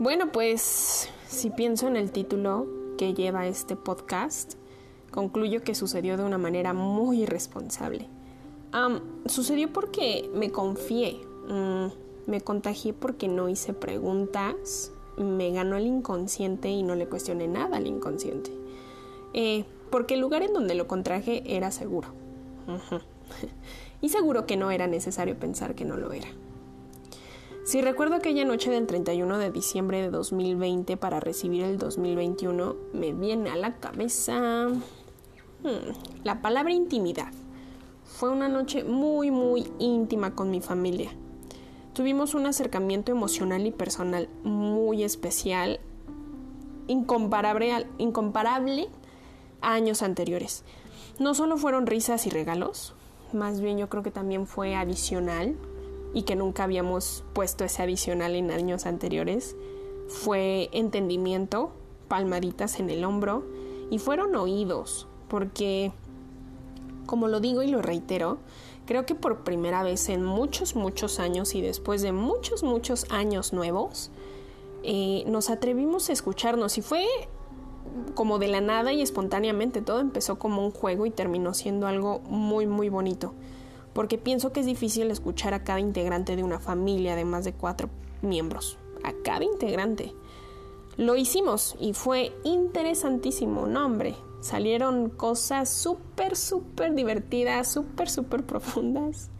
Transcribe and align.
Bueno, 0.00 0.32
pues 0.32 1.10
si 1.28 1.50
pienso 1.50 1.86
en 1.86 1.94
el 1.94 2.10
título 2.10 2.66
que 2.96 3.12
lleva 3.12 3.46
este 3.46 3.76
podcast, 3.76 4.54
concluyo 5.10 5.62
que 5.62 5.74
sucedió 5.74 6.16
de 6.16 6.24
una 6.24 6.38
manera 6.38 6.72
muy 6.72 7.24
irresponsable. 7.24 8.08
sucedió 9.26 9.70
porque 9.70 10.30
me 10.32 10.50
confié, 10.50 11.20
mm, 11.50 12.30
me 12.30 12.40
contagié 12.40 12.94
porque 12.94 13.28
no 13.28 13.50
hice 13.50 13.74
preguntas, 13.74 14.90
me 15.18 15.50
ganó 15.50 15.76
el 15.76 15.86
inconsciente 15.86 16.70
y 16.70 16.82
no 16.82 16.94
le 16.94 17.06
cuestioné 17.06 17.46
nada 17.46 17.76
al 17.76 17.86
inconsciente. 17.86 18.52
Eh, 19.34 19.66
porque 19.90 20.14
el 20.14 20.20
lugar 20.20 20.42
en 20.42 20.54
donde 20.54 20.76
lo 20.76 20.88
contraje 20.88 21.42
era 21.44 21.70
seguro. 21.70 22.08
y 24.00 24.08
seguro 24.08 24.46
que 24.46 24.56
no 24.56 24.70
era 24.70 24.86
necesario 24.86 25.38
pensar 25.38 25.74
que 25.74 25.84
no 25.84 25.98
lo 25.98 26.14
era. 26.14 26.28
Si 27.70 27.80
recuerdo 27.80 28.16
aquella 28.16 28.44
noche 28.44 28.68
del 28.68 28.88
31 28.88 29.38
de 29.38 29.52
diciembre 29.52 30.02
de 30.02 30.10
2020 30.10 30.96
para 30.96 31.20
recibir 31.20 31.62
el 31.62 31.78
2021, 31.78 32.74
me 32.92 33.12
viene 33.12 33.48
a 33.48 33.54
la 33.54 33.76
cabeza 33.76 34.66
hmm, 34.70 36.24
la 36.24 36.42
palabra 36.42 36.72
intimidad. 36.72 37.32
Fue 38.02 38.28
una 38.28 38.48
noche 38.48 38.82
muy, 38.82 39.30
muy 39.30 39.68
íntima 39.78 40.34
con 40.34 40.50
mi 40.50 40.60
familia. 40.60 41.12
Tuvimos 41.92 42.34
un 42.34 42.46
acercamiento 42.46 43.12
emocional 43.12 43.64
y 43.64 43.70
personal 43.70 44.28
muy 44.42 45.04
especial, 45.04 45.78
incomparable, 46.88 47.86
incomparable 47.98 48.88
a 49.60 49.74
años 49.74 50.02
anteriores. 50.02 50.64
No 51.20 51.34
solo 51.34 51.56
fueron 51.56 51.86
risas 51.86 52.26
y 52.26 52.30
regalos, 52.30 52.94
más 53.32 53.60
bien 53.60 53.78
yo 53.78 53.88
creo 53.88 54.02
que 54.02 54.10
también 54.10 54.48
fue 54.48 54.74
adicional 54.74 55.54
y 56.12 56.22
que 56.22 56.36
nunca 56.36 56.64
habíamos 56.64 57.24
puesto 57.32 57.64
ese 57.64 57.82
adicional 57.82 58.34
en 58.34 58.50
años 58.50 58.86
anteriores. 58.86 59.56
Fue 60.08 60.68
entendimiento, 60.72 61.72
palmaditas 62.08 62.80
en 62.80 62.90
el 62.90 63.04
hombro 63.04 63.44
y 63.90 63.98
fueron 63.98 64.34
oídos, 64.34 65.06
porque, 65.28 65.92
como 67.06 67.28
lo 67.28 67.40
digo 67.40 67.62
y 67.62 67.68
lo 67.68 67.82
reitero, 67.82 68.38
creo 68.86 69.06
que 69.06 69.14
por 69.14 69.44
primera 69.44 69.82
vez 69.82 70.08
en 70.08 70.24
muchos, 70.24 70.74
muchos 70.74 71.20
años 71.20 71.54
y 71.54 71.60
después 71.60 72.02
de 72.02 72.12
muchos, 72.12 72.62
muchos 72.62 73.06
años 73.10 73.52
nuevos, 73.52 74.10
eh, 74.82 75.24
nos 75.26 75.50
atrevimos 75.50 76.08
a 76.08 76.12
escucharnos 76.12 76.78
y 76.78 76.82
fue 76.82 77.04
como 78.14 78.38
de 78.38 78.48
la 78.48 78.60
nada 78.60 78.92
y 78.92 79.02
espontáneamente. 79.02 79.82
Todo 79.82 80.00
empezó 80.00 80.38
como 80.38 80.64
un 80.64 80.72
juego 80.72 81.06
y 81.06 81.10
terminó 81.10 81.54
siendo 81.54 81.86
algo 81.86 82.20
muy, 82.20 82.66
muy 82.66 82.88
bonito. 82.88 83.34
Porque 83.92 84.18
pienso 84.18 84.52
que 84.52 84.60
es 84.60 84.66
difícil 84.66 85.10
escuchar 85.10 85.54
a 85.54 85.64
cada 85.64 85.80
integrante 85.80 86.36
de 86.36 86.44
una 86.44 86.60
familia 86.60 87.16
de 87.16 87.24
más 87.24 87.44
de 87.44 87.52
cuatro 87.52 87.90
miembros. 88.22 88.78
A 89.02 89.12
cada 89.24 89.44
integrante. 89.44 90.14
Lo 90.96 91.16
hicimos 91.16 91.76
y 91.80 91.92
fue 91.94 92.32
interesantísimo, 92.44 93.66
no 93.66 93.86
hombre. 93.86 94.14
Salieron 94.40 95.10
cosas 95.10 95.68
súper, 95.68 96.36
súper 96.36 96.94
divertidas, 96.94 97.70
súper, 97.72 98.08
súper 98.08 98.44
profundas. 98.44 99.30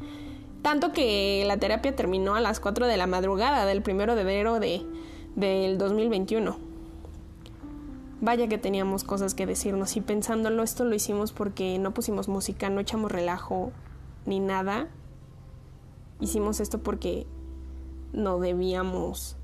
Tanto 0.62 0.92
que 0.92 1.45
la 1.47 1.57
terapia 1.57 1.97
terminó 1.97 2.35
a 2.35 2.41
las 2.41 2.61
4 2.61 2.87
de 2.87 2.97
la 2.97 3.07
madrugada 3.07 3.64
del 3.67 3.83
primero 3.83 4.14
de 4.14 4.23
enero 4.23 4.61
de, 4.61 4.83
del 5.37 5.79
2021 5.79 6.70
vaya 8.20 8.48
que 8.48 8.59
teníamos 8.59 9.05
cosas 9.05 9.35
que 9.35 9.47
decirnos 9.47 9.97
y 9.97 10.01
pensándolo 10.01 10.62
esto 10.62 10.85
lo 10.85 10.95
hicimos 10.95 11.33
porque 11.33 11.79
no 11.79 11.92
pusimos 11.92 12.29
música, 12.29 12.69
no 12.69 12.81
echamos 12.81 13.11
relajo 13.11 13.73
ni 14.27 14.41
nada. 14.41 14.89
Hicimos 16.21 16.61
esto 16.61 16.83
porque 16.83 17.27
no 18.13 18.39
debíamos 18.39 19.37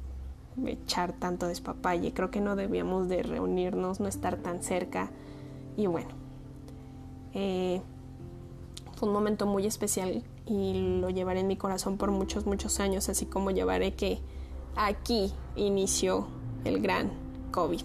echar 0.66 1.12
tanto 1.12 1.46
despapalle, 1.46 2.12
creo 2.12 2.30
que 2.30 2.40
no 2.40 2.56
debíamos 2.56 3.08
de 3.08 3.22
reunirnos, 3.22 4.00
no 4.00 4.08
estar 4.08 4.36
tan 4.36 4.62
cerca 4.62 5.10
y 5.76 5.86
bueno, 5.86 6.08
eh, 7.34 7.82
fue 8.96 9.08
un 9.08 9.14
momento 9.14 9.46
muy 9.46 9.66
especial 9.66 10.22
y 10.46 11.00
lo 11.00 11.10
llevaré 11.10 11.40
en 11.40 11.46
mi 11.46 11.56
corazón 11.56 11.98
por 11.98 12.10
muchos, 12.10 12.46
muchos 12.46 12.80
años, 12.80 13.08
así 13.08 13.26
como 13.26 13.50
llevaré 13.50 13.94
que 13.94 14.20
aquí 14.74 15.32
inició 15.54 16.28
el 16.64 16.80
gran 16.80 17.10
COVID. 17.50 17.82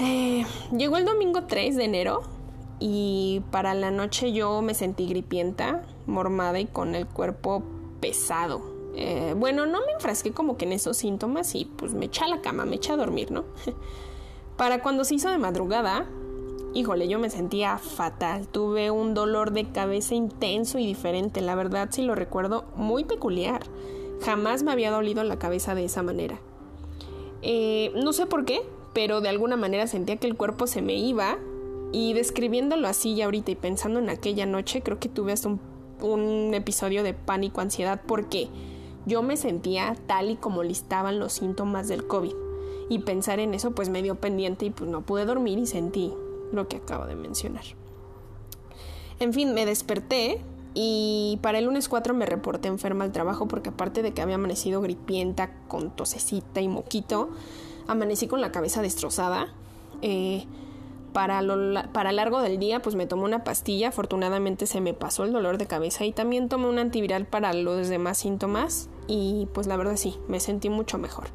Eh, 0.00 0.46
llegó 0.76 0.96
el 0.96 1.04
domingo 1.04 1.44
3 1.44 1.76
de 1.76 1.84
enero 1.84 2.22
y 2.80 3.42
para 3.50 3.74
la 3.74 3.90
noche 3.90 4.32
yo 4.32 4.62
me 4.62 4.74
sentí 4.74 5.06
gripienta, 5.06 5.82
mormada 6.06 6.60
y 6.60 6.66
con 6.66 6.94
el 6.94 7.06
cuerpo 7.06 7.62
pesado. 8.00 8.62
Eh, 8.94 9.34
bueno, 9.36 9.66
no 9.66 9.80
me 9.84 9.92
enfrasqué 9.92 10.32
como 10.32 10.56
que 10.56 10.64
en 10.64 10.72
esos 10.72 10.96
síntomas 10.96 11.54
y 11.54 11.64
pues 11.64 11.94
me 11.94 12.06
eché 12.06 12.24
a 12.24 12.28
la 12.28 12.40
cama, 12.40 12.64
me 12.64 12.76
eché 12.76 12.92
a 12.92 12.96
dormir, 12.96 13.30
¿no? 13.30 13.44
para 14.56 14.82
cuando 14.82 15.04
se 15.04 15.16
hizo 15.16 15.28
de 15.30 15.38
madrugada, 15.38 16.06
híjole, 16.74 17.08
yo 17.08 17.18
me 17.18 17.30
sentía 17.30 17.78
fatal. 17.78 18.48
Tuve 18.48 18.90
un 18.90 19.14
dolor 19.14 19.52
de 19.52 19.70
cabeza 19.70 20.14
intenso 20.14 20.78
y 20.78 20.86
diferente, 20.86 21.40
la 21.40 21.54
verdad 21.54 21.88
si 21.90 22.02
lo 22.02 22.14
recuerdo, 22.14 22.64
muy 22.76 23.04
peculiar. 23.04 23.62
Jamás 24.24 24.62
me 24.62 24.72
había 24.72 24.90
dolido 24.90 25.22
la 25.22 25.38
cabeza 25.38 25.74
de 25.74 25.84
esa 25.84 26.02
manera. 26.02 26.40
Eh, 27.42 27.92
no 27.94 28.12
sé 28.12 28.26
por 28.26 28.44
qué, 28.44 28.62
pero 28.94 29.20
de 29.20 29.28
alguna 29.28 29.56
manera 29.56 29.86
sentía 29.86 30.16
que 30.16 30.26
el 30.26 30.36
cuerpo 30.36 30.66
se 30.66 30.82
me 30.82 30.94
iba 30.94 31.38
y 31.92 32.12
describiéndolo 32.12 32.86
así 32.86 33.14
ya 33.14 33.24
ahorita 33.24 33.50
y 33.50 33.56
pensando 33.56 33.98
en 33.98 34.10
aquella 34.10 34.46
noche, 34.46 34.82
creo 34.82 34.98
que 34.98 35.08
tuve 35.08 35.32
hasta 35.32 35.48
un, 35.48 36.52
episodio 36.54 37.02
de 37.02 37.14
pánico, 37.14 37.60
ansiedad, 37.60 38.00
porque 38.06 38.48
yo 39.06 39.22
me 39.22 39.36
sentía 39.36 39.96
tal 40.06 40.30
y 40.30 40.36
como 40.36 40.62
listaban 40.62 41.18
los 41.18 41.32
síntomas 41.32 41.88
del 41.88 42.06
COVID. 42.06 42.34
Y 42.90 43.00
pensar 43.00 43.38
en 43.40 43.54
eso 43.54 43.72
pues 43.72 43.88
me 43.88 44.02
dio 44.02 44.14
pendiente 44.16 44.66
y 44.66 44.70
pues 44.70 44.90
no 44.90 45.02
pude 45.02 45.24
dormir 45.24 45.58
y 45.58 45.66
sentí 45.66 46.12
lo 46.52 46.68
que 46.68 46.76
acabo 46.76 47.06
de 47.06 47.16
mencionar. 47.16 47.64
En 49.20 49.32
fin, 49.32 49.52
me 49.52 49.66
desperté 49.66 50.40
y 50.74 51.38
para 51.42 51.58
el 51.58 51.64
lunes 51.64 51.88
4 51.88 52.14
me 52.14 52.24
reporté 52.24 52.68
enferma 52.68 53.04
al 53.04 53.12
trabajo 53.12 53.48
porque 53.48 53.70
aparte 53.70 54.02
de 54.02 54.12
que 54.12 54.22
había 54.22 54.36
amanecido 54.36 54.80
gripienta 54.80 55.50
con 55.68 55.90
tosecita 55.90 56.60
y 56.60 56.68
moquito, 56.68 57.30
amanecí 57.86 58.26
con 58.26 58.40
la 58.40 58.52
cabeza 58.52 58.80
destrozada. 58.80 59.48
Eh, 60.02 60.46
para, 61.18 61.42
lo, 61.42 61.56
largo 61.56 62.40
del 62.40 62.60
día 62.60 62.80
pues 62.80 62.94
me 62.94 63.08
tomé 63.08 63.24
una 63.24 63.42
pastilla, 63.42 63.88
afortunadamente 63.88 64.66
se 64.68 64.80
me 64.80 64.94
pasó 64.94 65.24
el 65.24 65.32
dolor 65.32 65.58
de 65.58 65.66
cabeza 65.66 66.04
y 66.04 66.12
también 66.12 66.48
tomé 66.48 66.68
un 66.68 66.78
antiviral 66.78 67.26
para 67.26 67.52
los 67.54 67.88
demás 67.88 68.18
síntomas 68.18 68.88
y 69.08 69.48
pues 69.52 69.66
la 69.66 69.76
verdad 69.76 69.96
sí, 69.96 70.16
me 70.28 70.38
sentí 70.38 70.68
mucho 70.68 70.96
mejor. 70.96 71.26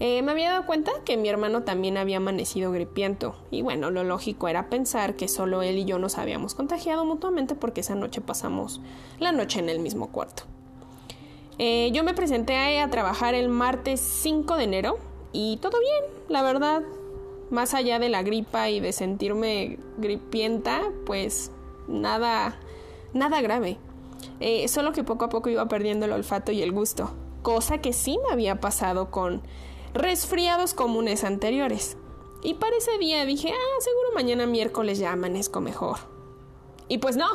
Eh, 0.00 0.20
me 0.22 0.32
había 0.32 0.50
dado 0.50 0.66
cuenta 0.66 0.90
que 1.04 1.16
mi 1.16 1.28
hermano 1.28 1.62
también 1.62 1.96
había 1.96 2.16
amanecido 2.16 2.72
gripiento 2.72 3.36
y 3.52 3.62
bueno, 3.62 3.92
lo 3.92 4.02
lógico 4.02 4.48
era 4.48 4.68
pensar 4.68 5.14
que 5.14 5.28
solo 5.28 5.62
él 5.62 5.78
y 5.78 5.84
yo 5.84 6.00
nos 6.00 6.18
habíamos 6.18 6.56
contagiado 6.56 7.04
mutuamente 7.04 7.54
porque 7.54 7.82
esa 7.82 7.94
noche 7.94 8.20
pasamos 8.20 8.80
la 9.20 9.30
noche 9.30 9.60
en 9.60 9.68
el 9.68 9.78
mismo 9.78 10.08
cuarto. 10.10 10.42
Eh, 11.58 11.92
yo 11.92 12.02
me 12.02 12.14
presenté 12.14 12.80
a 12.80 12.90
trabajar 12.90 13.36
el 13.36 13.48
martes 13.48 14.00
5 14.00 14.56
de 14.56 14.64
enero 14.64 14.98
y 15.32 15.58
todo 15.58 15.78
bien, 15.78 16.14
la 16.28 16.42
verdad. 16.42 16.82
Más 17.50 17.74
allá 17.74 17.98
de 17.98 18.08
la 18.08 18.22
gripa 18.22 18.70
y 18.70 18.80
de 18.80 18.92
sentirme 18.92 19.78
gripienta, 19.98 20.82
pues 21.06 21.50
nada, 21.86 22.58
nada 23.12 23.40
grave. 23.40 23.78
Eh, 24.40 24.66
solo 24.68 24.92
que 24.92 25.04
poco 25.04 25.26
a 25.26 25.28
poco 25.28 25.50
iba 25.50 25.68
perdiendo 25.68 26.06
el 26.06 26.12
olfato 26.12 26.52
y 26.52 26.62
el 26.62 26.72
gusto, 26.72 27.10
cosa 27.42 27.78
que 27.78 27.92
sí 27.92 28.18
me 28.26 28.32
había 28.32 28.60
pasado 28.60 29.10
con 29.10 29.42
resfriados 29.92 30.74
comunes 30.74 31.24
anteriores. 31.24 31.96
Y 32.42 32.54
para 32.54 32.76
ese 32.76 32.98
día 32.98 33.24
dije, 33.24 33.50
ah, 33.52 33.80
seguro 33.80 34.08
mañana 34.14 34.46
miércoles 34.46 34.98
ya 34.98 35.12
amanezco 35.12 35.60
mejor. 35.60 35.98
Y 36.88 36.98
pues 36.98 37.16
no, 37.16 37.28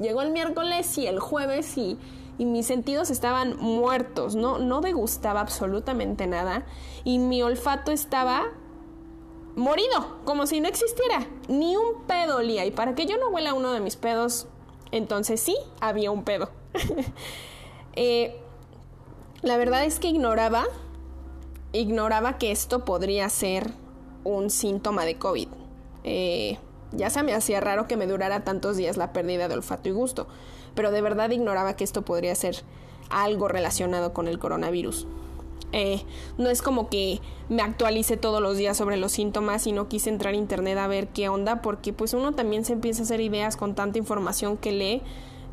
llegó 0.00 0.22
el 0.22 0.30
miércoles 0.30 0.96
y 0.98 1.06
el 1.06 1.18
jueves 1.20 1.76
y 1.76 1.98
y 2.38 2.44
mis 2.44 2.66
sentidos 2.66 3.10
estaban 3.10 3.56
muertos, 3.58 4.34
no, 4.34 4.58
no 4.58 4.80
degustaba 4.80 5.40
absolutamente 5.40 6.26
nada 6.26 6.66
y 7.04 7.18
mi 7.18 7.42
olfato 7.42 7.92
estaba 7.92 8.46
morido, 9.56 10.18
como 10.24 10.46
si 10.46 10.60
no 10.60 10.68
existiera, 10.68 11.26
ni 11.48 11.76
un 11.76 12.02
pedo 12.06 12.38
olía 12.38 12.64
y 12.66 12.70
para 12.70 12.94
que 12.94 13.06
yo 13.06 13.16
no 13.18 13.28
huela 13.28 13.54
uno 13.54 13.72
de 13.72 13.80
mis 13.80 13.96
pedos, 13.96 14.46
entonces 14.90 15.40
sí 15.40 15.56
había 15.80 16.10
un 16.10 16.24
pedo. 16.24 16.50
Eh, 17.96 18.36
la 19.42 19.56
verdad 19.56 19.84
es 19.84 20.00
que 20.00 20.08
ignoraba, 20.08 20.64
ignoraba 21.72 22.38
que 22.38 22.50
esto 22.50 22.84
podría 22.84 23.28
ser 23.28 23.70
un 24.24 24.50
síntoma 24.50 25.04
de 25.04 25.16
COVID. 25.16 25.46
Eh, 26.02 26.58
ya 26.90 27.08
se 27.08 27.22
me 27.22 27.34
hacía 27.34 27.60
raro 27.60 27.86
que 27.86 27.96
me 27.96 28.08
durara 28.08 28.42
tantos 28.42 28.76
días 28.76 28.96
la 28.96 29.12
pérdida 29.12 29.46
de 29.46 29.54
olfato 29.54 29.88
y 29.88 29.92
gusto 29.92 30.26
pero 30.74 30.90
de 30.90 31.00
verdad 31.00 31.30
ignoraba 31.30 31.76
que 31.76 31.84
esto 31.84 32.02
podría 32.02 32.34
ser 32.34 32.56
algo 33.10 33.48
relacionado 33.48 34.12
con 34.12 34.28
el 34.28 34.38
coronavirus. 34.38 35.06
Eh, 35.76 36.04
no 36.38 36.50
es 36.50 36.62
como 36.62 36.88
que 36.88 37.20
me 37.48 37.60
actualice 37.60 38.16
todos 38.16 38.40
los 38.40 38.56
días 38.56 38.76
sobre 38.76 38.96
los 38.96 39.10
síntomas 39.10 39.66
y 39.66 39.72
no 39.72 39.88
quise 39.88 40.08
entrar 40.08 40.32
a 40.32 40.36
internet 40.36 40.78
a 40.78 40.86
ver 40.86 41.08
qué 41.08 41.28
onda, 41.28 41.62
porque 41.62 41.92
pues 41.92 42.14
uno 42.14 42.32
también 42.32 42.64
se 42.64 42.74
empieza 42.74 43.02
a 43.02 43.04
hacer 43.04 43.20
ideas 43.20 43.56
con 43.56 43.74
tanta 43.74 43.98
información 43.98 44.56
que 44.56 44.72
lee. 44.72 45.02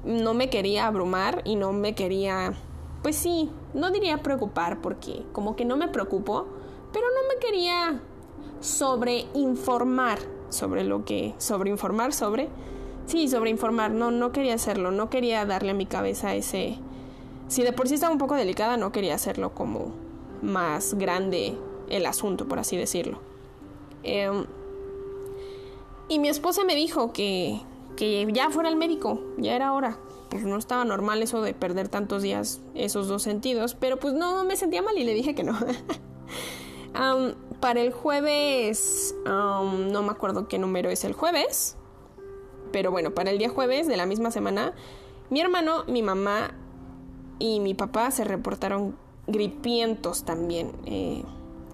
No 0.05 0.35
me 0.35 0.49
quería 0.49 0.85
abrumar 0.85 1.41
y 1.43 1.55
no 1.55 1.73
me 1.73 1.95
quería 1.95 2.53
pues 3.01 3.15
sí, 3.15 3.49
no 3.73 3.91
diría 3.91 4.21
preocupar 4.21 4.79
porque 4.79 5.23
como 5.31 5.55
que 5.55 5.65
no 5.65 5.75
me 5.75 5.87
preocupo, 5.87 6.47
pero 6.93 7.05
no 7.07 7.33
me 7.33 7.39
quería 7.39 7.99
sobreinformar 8.59 10.19
sobre 10.49 10.83
lo 10.83 11.03
que, 11.03 11.33
sobreinformar 11.37 12.13
sobre, 12.13 12.49
sí, 13.07 13.27
sobreinformar, 13.27 13.91
no, 13.91 14.11
no 14.11 14.31
quería 14.31 14.53
hacerlo, 14.53 14.91
no 14.91 15.09
quería 15.09 15.45
darle 15.45 15.71
a 15.71 15.73
mi 15.73 15.87
cabeza 15.87 16.35
ese, 16.35 16.77
si 17.47 17.63
de 17.63 17.73
por 17.73 17.87
sí 17.87 17.95
estaba 17.95 18.13
un 18.13 18.19
poco 18.19 18.35
delicada, 18.35 18.77
no 18.77 18.91
quería 18.91 19.15
hacerlo 19.15 19.55
como 19.55 19.93
más 20.41 20.95
grande 20.95 21.57
el 21.89 22.05
asunto, 22.05 22.47
por 22.47 22.59
así 22.59 22.77
decirlo. 22.77 23.19
Em, 24.03 24.45
y 26.07 26.19
mi 26.19 26.29
esposa 26.29 26.63
me 26.63 26.75
dijo 26.75 27.13
que, 27.13 27.61
que 27.95 28.27
ya 28.31 28.49
fuera 28.49 28.69
el 28.69 28.75
médico, 28.75 29.21
ya 29.37 29.55
era 29.55 29.73
hora. 29.73 29.97
Pues 30.29 30.43
no 30.43 30.57
estaba 30.57 30.85
normal 30.85 31.21
eso 31.21 31.41
de 31.41 31.53
perder 31.53 31.89
tantos 31.89 32.21
días 32.21 32.61
esos 32.73 33.07
dos 33.07 33.21
sentidos, 33.21 33.75
pero 33.75 33.97
pues 33.97 34.13
no 34.13 34.45
me 34.45 34.55
sentía 34.55 34.81
mal 34.81 34.97
y 34.97 35.03
le 35.03 35.13
dije 35.13 35.35
que 35.35 35.43
no. 35.43 35.57
para 37.61 37.81
el 37.81 37.91
jueves, 37.91 39.15
no 39.25 40.03
me 40.03 40.09
acuerdo 40.09 40.47
qué 40.47 40.57
número 40.57 40.89
es 40.89 41.03
el 41.03 41.13
jueves, 41.13 41.77
pero 42.71 42.91
bueno, 42.91 43.11
para 43.11 43.31
el 43.31 43.37
día 43.37 43.49
jueves 43.49 43.87
de 43.87 43.97
la 43.97 44.05
misma 44.05 44.31
semana, 44.31 44.73
mi 45.29 45.41
hermano, 45.41 45.83
mi 45.87 46.01
mamá 46.01 46.53
y 47.39 47.59
mi 47.59 47.73
papá 47.73 48.11
se 48.11 48.23
reportaron 48.23 48.95
gripientos 49.27 50.23
también. 50.23 50.71
Eh, 50.85 51.23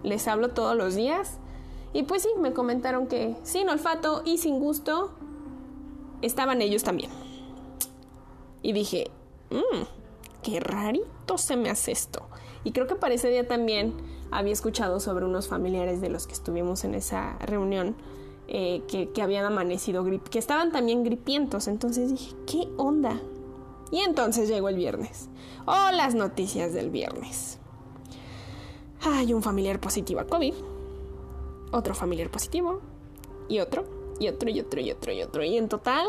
les 0.03 0.27
hablo 0.27 0.49
todos 0.49 0.75
los 0.75 0.95
días 0.95 1.37
y 1.93 2.03
pues 2.03 2.23
sí, 2.23 2.29
me 2.39 2.53
comentaron 2.53 3.07
que 3.07 3.35
sin 3.43 3.69
olfato 3.69 4.21
y 4.25 4.37
sin 4.37 4.59
gusto 4.59 5.11
estaban 6.21 6.61
ellos 6.61 6.83
también. 6.83 7.11
Y 8.61 8.73
dije, 8.73 9.09
mmm, 9.49 9.83
qué 10.43 10.59
rarito 10.59 11.37
se 11.37 11.55
me 11.57 11.69
hace 11.69 11.91
esto. 11.91 12.27
Y 12.63 12.71
creo 12.71 12.87
que 12.87 12.95
para 12.95 13.13
ese 13.13 13.29
día 13.29 13.47
también 13.47 13.93
había 14.31 14.53
escuchado 14.53 14.99
sobre 14.99 15.25
unos 15.25 15.47
familiares 15.47 16.01
de 16.01 16.09
los 16.09 16.27
que 16.27 16.33
estuvimos 16.33 16.83
en 16.83 16.95
esa 16.95 17.37
reunión 17.39 17.95
eh, 18.47 18.83
que, 18.87 19.09
que, 19.09 19.21
habían 19.21 19.45
amanecido 19.45 20.03
grip, 20.03 20.27
que 20.27 20.39
estaban 20.39 20.71
también 20.71 21.03
gripientos. 21.03 21.67
Entonces 21.67 22.11
dije, 22.11 22.35
¿qué 22.45 22.67
onda? 22.77 23.19
Y 23.91 23.99
entonces 23.99 24.49
llegó 24.49 24.69
el 24.69 24.75
viernes. 24.75 25.29
Oh, 25.65 25.89
las 25.93 26.15
noticias 26.15 26.73
del 26.73 26.89
viernes. 26.89 27.59
Hay 29.01 29.33
un 29.33 29.43
familiar 29.43 29.79
positivo 29.79 30.19
a 30.19 30.27
COVID, 30.27 30.53
otro 31.71 31.93
familiar 31.93 32.29
positivo, 32.29 32.81
y 33.47 33.59
otro, 33.59 33.85
y 34.19 34.27
otro, 34.27 34.49
y 34.49 34.59
otro, 34.59 34.81
y 34.81 34.91
otro, 34.91 35.13
y 35.13 35.21
otro. 35.21 35.43
Y 35.43 35.57
en 35.57 35.69
total 35.69 36.07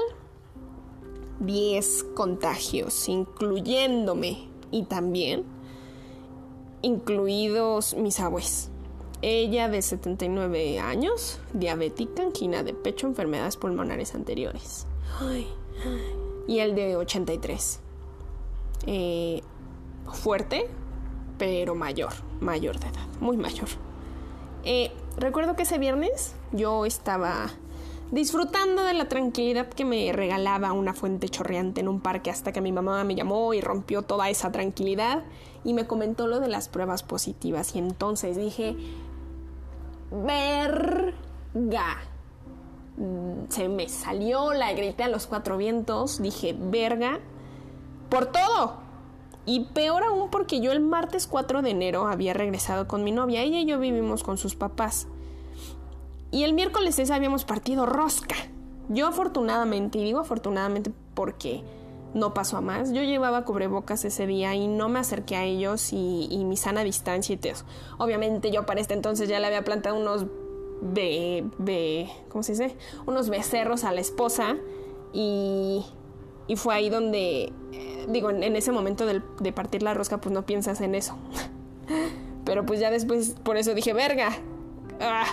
10 1.41 2.05
contagios, 2.15 3.09
incluyéndome 3.09 4.49
y 4.71 4.85
también 4.85 5.45
incluidos 6.83 7.95
mis 7.95 8.21
abuelos. 8.21 8.71
Ella 9.21 9.69
de 9.69 9.83
79 9.83 10.79
años, 10.79 11.41
diabética, 11.53 12.23
angina 12.23 12.63
de 12.63 12.73
pecho, 12.73 13.09
enfermedades 13.09 13.57
pulmonares 13.57 14.15
anteriores. 14.15 14.87
Y 16.49 16.59
el 16.59 16.75
de 16.75 16.97
83. 16.97 17.81
Eh, 18.87 19.43
fuerte, 20.13 20.69
pero 21.39 21.77
mayor, 21.77 22.13
mayor 22.41 22.81
de 22.81 22.89
edad, 22.89 23.07
muy 23.21 23.37
mayor. 23.37 23.69
Eh, 24.65 24.91
recuerdo 25.17 25.55
que 25.55 25.63
ese 25.63 25.79
viernes 25.79 26.35
yo 26.53 26.85
estaba 26.85 27.51
disfrutando 28.11 28.85
de 28.85 28.95
la 28.95 29.09
tranquilidad 29.09 29.69
que 29.69 29.85
me 29.85 30.13
regalaba 30.13 30.73
una 30.73 30.95
fuente 30.95 31.29
chorreante 31.29 31.81
en 31.81 31.89
un 31.89 32.01
parque 32.01 32.31
hasta 32.31 32.53
que 32.53 32.61
mi 32.61 32.73
mamá 32.73 33.05
me 33.05 33.15
llamó 33.15 33.53
y 33.55 33.61
rompió 33.61 34.03
toda 34.03 34.31
esa 34.31 34.51
tranquilidad 34.51 35.25
y 35.65 35.75
me 35.75 35.87
comentó 35.87 36.27
lo 36.27 36.41
de 36.41 36.49
las 36.49 36.69
pruebas 36.69 37.03
positivas 37.03 37.75
y 37.75 37.79
entonces 37.79 38.37
dije, 38.37 38.77
verga. 40.11 41.15
Mm, 42.99 43.49
se 43.49 43.69
me 43.69 43.89
salió, 43.89 44.53
la 44.53 44.73
grité 44.73 45.05
a 45.05 45.09
los 45.09 45.27
cuatro 45.27 45.57
vientos, 45.57 46.21
dije, 46.21 46.55
verga, 46.59 47.21
por 48.09 48.27
todo. 48.27 48.89
Y 49.47 49.67
peor 49.67 50.03
aún 50.03 50.31
porque 50.31 50.61
yo 50.61 50.73
el 50.73 50.81
martes 50.81 51.27
4 51.27 51.63
de 51.63 51.71
enero 51.71 52.07
había 52.07 52.35
regresado 52.35 52.87
con 52.87 53.03
mi 53.03 53.13
novia, 53.13 53.43
ella 53.43 53.61
y 53.61 53.65
yo 53.65 53.79
vivimos 53.79 54.23
con 54.23 54.37
sus 54.37 54.57
papás. 54.57 55.07
Y 56.31 56.45
el 56.45 56.53
miércoles 56.53 56.99
ese 56.99 57.15
habíamos 57.15 57.45
partido 57.45 57.87
rosca. 57.87 58.37
Yo 58.91 59.07
afortunadamente, 59.07 59.99
y 59.99 60.05
digo 60.05 60.21
afortunadamente 60.21 60.93
porque 61.15 61.63
no 62.15 62.35
pasó 62.35 62.57
a 62.59 62.61
más, 62.61 62.93
yo 62.93 63.03
llevaba 63.03 63.45
cubrebocas 63.45 64.05
ese 64.05 64.27
día 64.27 64.55
y 64.55 64.67
no 64.67 64.89
me 64.89 64.99
acerqué 64.99 65.37
a 65.37 65.45
ellos 65.45 65.93
y, 65.93 66.45
mi 66.45 66.57
sana 66.57 66.85
distancia 66.85 67.35
y 67.35 67.37
todo. 67.39 67.65
Obviamente 67.99 68.51
yo 68.51 68.67
para 68.67 68.81
este 68.81 68.95
entonces 68.95 69.29
ya 69.29 69.41
le 69.41 69.47
había 69.47 69.65
plantado 69.65 69.97
unos 69.97 70.27
be, 70.81 72.09
¿cómo 72.29 72.43
se 72.43 72.53
dice? 72.53 72.77
Unos 73.07 73.31
becerros 73.31 73.85
a 73.85 73.93
la 73.93 74.01
esposa 74.01 74.57
y, 75.13 75.85
y 76.47 76.57
fue 76.57 76.75
ahí 76.75 76.91
donde, 76.91 77.53
eh, 77.73 78.07
digo, 78.09 78.31
en, 78.31 78.57
ese 78.57 78.73
momento 78.73 79.07
de 79.07 79.53
partir 79.53 79.83
la 79.83 79.95
rosca 79.95 80.21
pues 80.21 80.33
no 80.33 80.47
piensas 80.47 80.81
en 80.81 80.95
eso. 80.95 81.17
Pero 82.45 82.65
pues 82.65 82.81
ya 82.81 82.91
después 82.91 83.35
por 83.43 83.57
eso 83.59 83.75
dije, 83.75 83.93
verga. 83.93 84.31
Ah, 85.01 85.27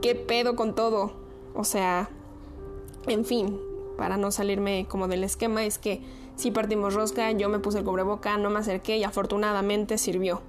¿Qué 0.00 0.16
pedo 0.16 0.56
con 0.56 0.74
todo? 0.74 1.12
O 1.54 1.62
sea, 1.62 2.10
en 3.06 3.24
fin, 3.24 3.60
para 3.96 4.16
no 4.16 4.32
salirme 4.32 4.86
como 4.88 5.06
del 5.06 5.22
esquema, 5.22 5.64
es 5.64 5.78
que 5.78 6.02
si 6.34 6.50
partimos 6.50 6.94
rosca, 6.94 7.30
yo 7.30 7.48
me 7.48 7.60
puse 7.60 7.78
el 7.78 7.84
cubreboca, 7.84 8.36
no 8.38 8.50
me 8.50 8.58
acerqué 8.58 8.96
y 8.96 9.04
afortunadamente 9.04 9.98
sirvió. 9.98 10.42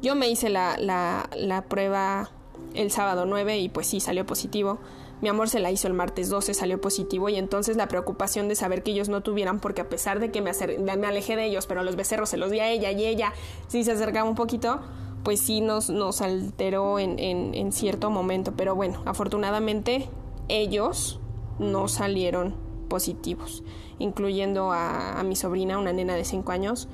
Yo 0.00 0.14
me 0.14 0.30
hice 0.30 0.48
la, 0.48 0.76
la, 0.78 1.28
la 1.36 1.62
prueba 1.62 2.30
el 2.74 2.90
sábado 2.90 3.24
9 3.26 3.58
y 3.58 3.68
pues 3.68 3.86
sí, 3.86 4.00
salió 4.00 4.26
positivo. 4.26 4.78
Mi 5.20 5.28
amor 5.28 5.48
se 5.48 5.60
la 5.60 5.70
hizo 5.70 5.86
el 5.86 5.94
martes 5.94 6.28
12, 6.28 6.54
salió 6.54 6.80
positivo 6.80 7.28
y 7.28 7.36
entonces 7.36 7.76
la 7.76 7.88
preocupación 7.88 8.48
de 8.48 8.56
saber 8.56 8.82
que 8.82 8.90
ellos 8.90 9.08
no 9.08 9.22
tuvieran, 9.22 9.60
porque 9.60 9.80
a 9.80 9.88
pesar 9.88 10.20
de 10.20 10.30
que 10.30 10.42
me, 10.42 10.52
me 10.96 11.06
alejé 11.06 11.36
de 11.36 11.46
ellos, 11.46 11.66
pero 11.66 11.82
los 11.82 11.96
becerros 11.96 12.28
se 12.28 12.36
los 12.36 12.50
di 12.50 12.60
a 12.60 12.68
ella 12.68 12.90
y 12.90 13.04
ella 13.04 13.32
sí 13.68 13.84
se 13.84 13.92
acercaba 13.92 14.28
un 14.28 14.34
poquito, 14.34 14.80
pues 15.24 15.40
sí 15.40 15.60
nos, 15.62 15.88
alteró 16.20 16.98
en, 16.98 17.18
en, 17.18 17.72
cierto 17.72 18.10
momento. 18.10 18.52
Pero 18.56 18.74
bueno, 18.76 19.02
afortunadamente 19.06 20.08
ellos 20.48 21.18
no 21.58 21.88
salieron 21.88 22.54
positivos, 22.88 23.64
incluyendo 23.98 24.70
a, 24.72 25.22
mi 25.24 25.34
sobrina, 25.34 25.78
una 25.78 25.92
nena 25.92 26.14
de 26.14 26.24
5 26.24 26.52
años, 26.52 26.88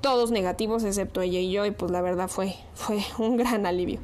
todos 0.00 0.30
negativos 0.30 0.84
excepto 0.84 1.20
ella 1.20 1.40
y 1.40 1.50
yo, 1.50 1.66
y 1.66 1.72
pues 1.72 1.90
la 1.90 2.00
verdad 2.00 2.28
fue, 2.28 2.54
fue 2.74 3.00
un 3.18 3.36
gran 3.36 3.66
alivio. 3.66 4.00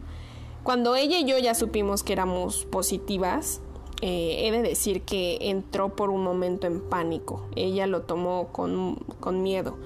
Cuando 0.69 0.97
ella 0.97 1.19
y 1.19 1.25
yo 1.25 1.39
ya 1.39 1.55
supimos 1.55 2.03
que 2.03 2.13
éramos 2.13 2.67
positivas, 2.67 3.63
eh, 4.03 4.47
he 4.47 4.53
de 4.53 4.61
decir 4.61 5.01
que 5.01 5.39
entró 5.41 5.97
por 5.97 6.11
un 6.11 6.23
momento 6.23 6.67
en 6.67 6.83
pánico. 6.83 7.49
Ella 7.57 7.87
lo 7.87 8.03
tomó 8.03 8.49
con, 8.49 8.97
con 9.19 9.41
miedo. 9.43 9.79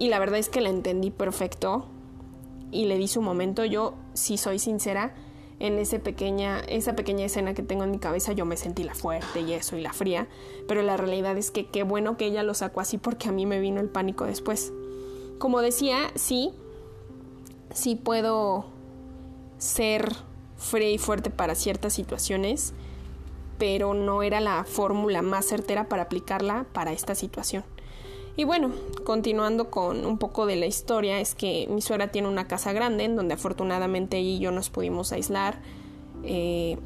Y 0.00 0.08
la 0.08 0.18
verdad 0.18 0.40
es 0.40 0.48
que 0.48 0.60
la 0.60 0.70
entendí 0.70 1.12
perfecto 1.12 1.86
y 2.72 2.86
le 2.86 2.98
di 2.98 3.06
su 3.06 3.22
momento. 3.22 3.64
Yo, 3.64 3.94
si 4.12 4.38
soy 4.38 4.58
sincera, 4.58 5.14
en 5.60 5.78
ese 5.78 6.00
pequeña, 6.00 6.58
esa 6.58 6.96
pequeña 6.96 7.26
escena 7.26 7.54
que 7.54 7.62
tengo 7.62 7.84
en 7.84 7.92
mi 7.92 8.00
cabeza 8.00 8.32
yo 8.32 8.46
me 8.46 8.56
sentí 8.56 8.82
la 8.82 8.96
fuerte 8.96 9.42
y 9.42 9.52
eso 9.52 9.76
y 9.76 9.82
la 9.82 9.92
fría, 9.92 10.26
pero 10.66 10.82
la 10.82 10.96
realidad 10.96 11.38
es 11.38 11.52
que 11.52 11.66
qué 11.66 11.84
bueno 11.84 12.16
que 12.16 12.26
ella 12.26 12.42
lo 12.42 12.54
sacó 12.54 12.80
así 12.80 12.98
porque 12.98 13.28
a 13.28 13.32
mí 13.32 13.46
me 13.46 13.60
vino 13.60 13.80
el 13.80 13.88
pánico 13.88 14.24
después. 14.24 14.72
Como 15.38 15.60
decía, 15.60 16.10
sí, 16.16 16.50
sí 17.72 17.94
puedo 17.94 18.73
ser 19.64 20.12
fría 20.58 20.90
y 20.90 20.98
fuerte 20.98 21.30
para 21.30 21.54
ciertas 21.54 21.94
situaciones, 21.94 22.74
pero 23.58 23.94
no 23.94 24.22
era 24.22 24.40
la 24.40 24.64
fórmula 24.64 25.22
más 25.22 25.46
certera 25.46 25.88
para 25.88 26.02
aplicarla 26.02 26.66
para 26.72 26.92
esta 26.92 27.14
situación. 27.14 27.64
Y 28.36 28.44
bueno, 28.44 28.72
continuando 29.04 29.70
con 29.70 30.04
un 30.04 30.18
poco 30.18 30.44
de 30.44 30.56
la 30.56 30.66
historia, 30.66 31.20
es 31.20 31.34
que 31.34 31.66
mi 31.70 31.80
suegra 31.80 32.08
tiene 32.08 32.28
una 32.28 32.46
casa 32.46 32.72
grande 32.72 33.04
en 33.04 33.16
donde 33.16 33.34
afortunadamente 33.34 34.18
ella 34.18 34.30
y 34.30 34.38
yo 34.40 34.50
nos 34.50 34.70
pudimos 34.70 35.12
aislar. 35.12 35.60
Eh, 36.24 36.76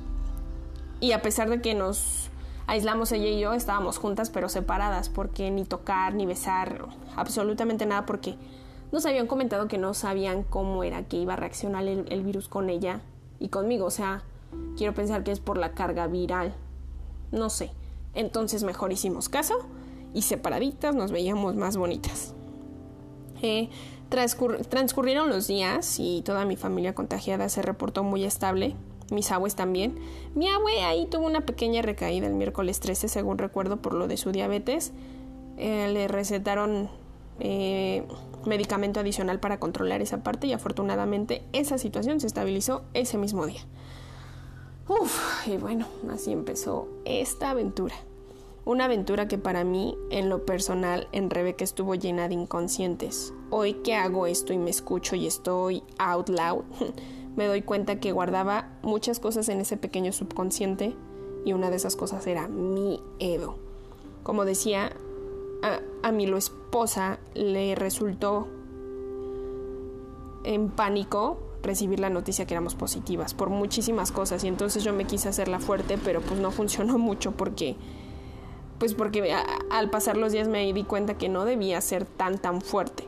y 1.00 1.12
a 1.12 1.22
pesar 1.22 1.48
de 1.48 1.60
que 1.60 1.74
nos 1.74 2.30
aislamos 2.66 3.10
ella 3.12 3.28
y 3.28 3.40
yo, 3.40 3.54
estábamos 3.54 3.98
juntas 3.98 4.30
pero 4.30 4.48
separadas 4.48 5.08
porque 5.08 5.50
ni 5.50 5.64
tocar, 5.64 6.14
ni 6.14 6.26
besar, 6.26 6.84
absolutamente 7.16 7.86
nada 7.86 8.04
porque 8.04 8.36
nos 8.90 9.04
habían 9.06 9.26
comentado 9.26 9.68
que 9.68 9.78
no 9.78 9.94
sabían 9.94 10.42
cómo 10.42 10.82
era 10.82 11.04
que 11.04 11.16
iba 11.16 11.34
a 11.34 11.36
reaccionar 11.36 11.84
el, 11.86 12.22
virus 12.22 12.48
con 12.48 12.70
ella 12.70 13.00
y 13.38 13.48
conmigo. 13.48 13.86
O 13.86 13.90
sea, 13.90 14.22
quiero 14.76 14.94
pensar 14.94 15.24
que 15.24 15.32
es 15.32 15.40
por 15.40 15.58
la 15.58 15.72
carga 15.72 16.06
viral. 16.06 16.54
No 17.30 17.50
sé. 17.50 17.70
Entonces 18.14 18.64
mejor 18.64 18.92
hicimos 18.92 19.28
caso 19.28 19.54
y 20.14 20.22
separaditas 20.22 20.94
nos 20.94 21.12
veíamos 21.12 21.54
más 21.54 21.76
bonitas. 21.76 22.34
Eh, 23.42 23.68
transcurrieron 24.08 25.28
los 25.28 25.46
días 25.46 25.98
y 26.00 26.22
toda 26.22 26.44
mi 26.44 26.56
familia 26.56 26.94
contagiada 26.94 27.48
se 27.48 27.62
reportó 27.62 28.02
muy 28.02 28.24
estable, 28.24 28.74
mis 29.10 29.30
abuelos 29.30 29.54
también. 29.54 29.98
Mi 30.34 30.48
abue 30.48 30.82
ahí 30.82 31.06
tuvo 31.06 31.26
una 31.26 31.42
pequeña 31.42 31.82
recaída 31.82 32.26
el 32.26 32.34
miércoles 32.34 32.80
13, 32.80 33.08
según 33.08 33.38
recuerdo, 33.38 33.76
por 33.76 33.92
lo 33.92 34.08
de 34.08 34.16
su 34.16 34.32
diabetes. 34.32 34.92
Eh, 35.58 35.90
le 35.92 36.08
recetaron 36.08 36.88
eh, 37.40 38.04
medicamento 38.46 39.00
adicional 39.00 39.40
para 39.40 39.58
controlar 39.58 40.00
esa 40.02 40.22
parte 40.22 40.46
y 40.46 40.52
afortunadamente 40.52 41.42
esa 41.52 41.78
situación 41.78 42.20
se 42.20 42.26
estabilizó 42.26 42.82
ese 42.94 43.18
mismo 43.18 43.46
día. 43.46 43.60
Uf, 44.88 45.46
y 45.46 45.56
bueno, 45.58 45.86
así 46.10 46.32
empezó 46.32 46.88
esta 47.04 47.50
aventura. 47.50 47.94
Una 48.64 48.84
aventura 48.84 49.28
que 49.28 49.38
para 49.38 49.64
mí, 49.64 49.96
en 50.10 50.28
lo 50.28 50.44
personal, 50.44 51.08
en 51.12 51.30
Rebeca 51.30 51.64
estuvo 51.64 51.94
llena 51.94 52.28
de 52.28 52.34
inconscientes. 52.34 53.32
Hoy 53.50 53.74
que 53.74 53.94
hago 53.94 54.26
esto 54.26 54.52
y 54.52 54.58
me 54.58 54.70
escucho 54.70 55.16
y 55.16 55.26
estoy 55.26 55.82
out 55.98 56.28
loud, 56.28 56.64
me 57.36 57.46
doy 57.46 57.62
cuenta 57.62 58.00
que 58.00 58.12
guardaba 58.12 58.70
muchas 58.82 59.20
cosas 59.20 59.48
en 59.48 59.60
ese 59.60 59.76
pequeño 59.76 60.12
subconsciente 60.12 60.94
y 61.44 61.52
una 61.52 61.70
de 61.70 61.76
esas 61.76 61.96
cosas 61.96 62.26
era 62.26 62.48
mi 62.48 63.00
Edo. 63.18 63.56
Como 64.22 64.44
decía, 64.44 64.92
a, 65.62 65.80
a 66.02 66.12
mi 66.12 66.26
lo 66.26 66.36
esposa 66.68 67.18
le 67.32 67.74
resultó 67.74 68.46
en 70.44 70.68
pánico 70.68 71.38
recibir 71.62 71.98
la 71.98 72.10
noticia 72.10 72.46
que 72.46 72.52
éramos 72.52 72.74
positivas 72.74 73.32
por 73.32 73.48
muchísimas 73.48 74.12
cosas 74.12 74.44
y 74.44 74.48
entonces 74.48 74.84
yo 74.84 74.92
me 74.92 75.06
quise 75.06 75.30
hacerla 75.30 75.60
fuerte 75.60 75.96
pero 76.04 76.20
pues 76.20 76.38
no 76.38 76.50
funcionó 76.50 76.98
mucho 76.98 77.32
porque 77.32 77.74
pues 78.78 78.92
porque 78.92 79.34
al 79.70 79.88
pasar 79.88 80.18
los 80.18 80.32
días 80.32 80.46
me 80.46 80.70
di 80.70 80.84
cuenta 80.84 81.16
que 81.16 81.30
no 81.30 81.46
debía 81.46 81.80
ser 81.80 82.04
tan 82.04 82.36
tan 82.36 82.60
fuerte 82.60 83.04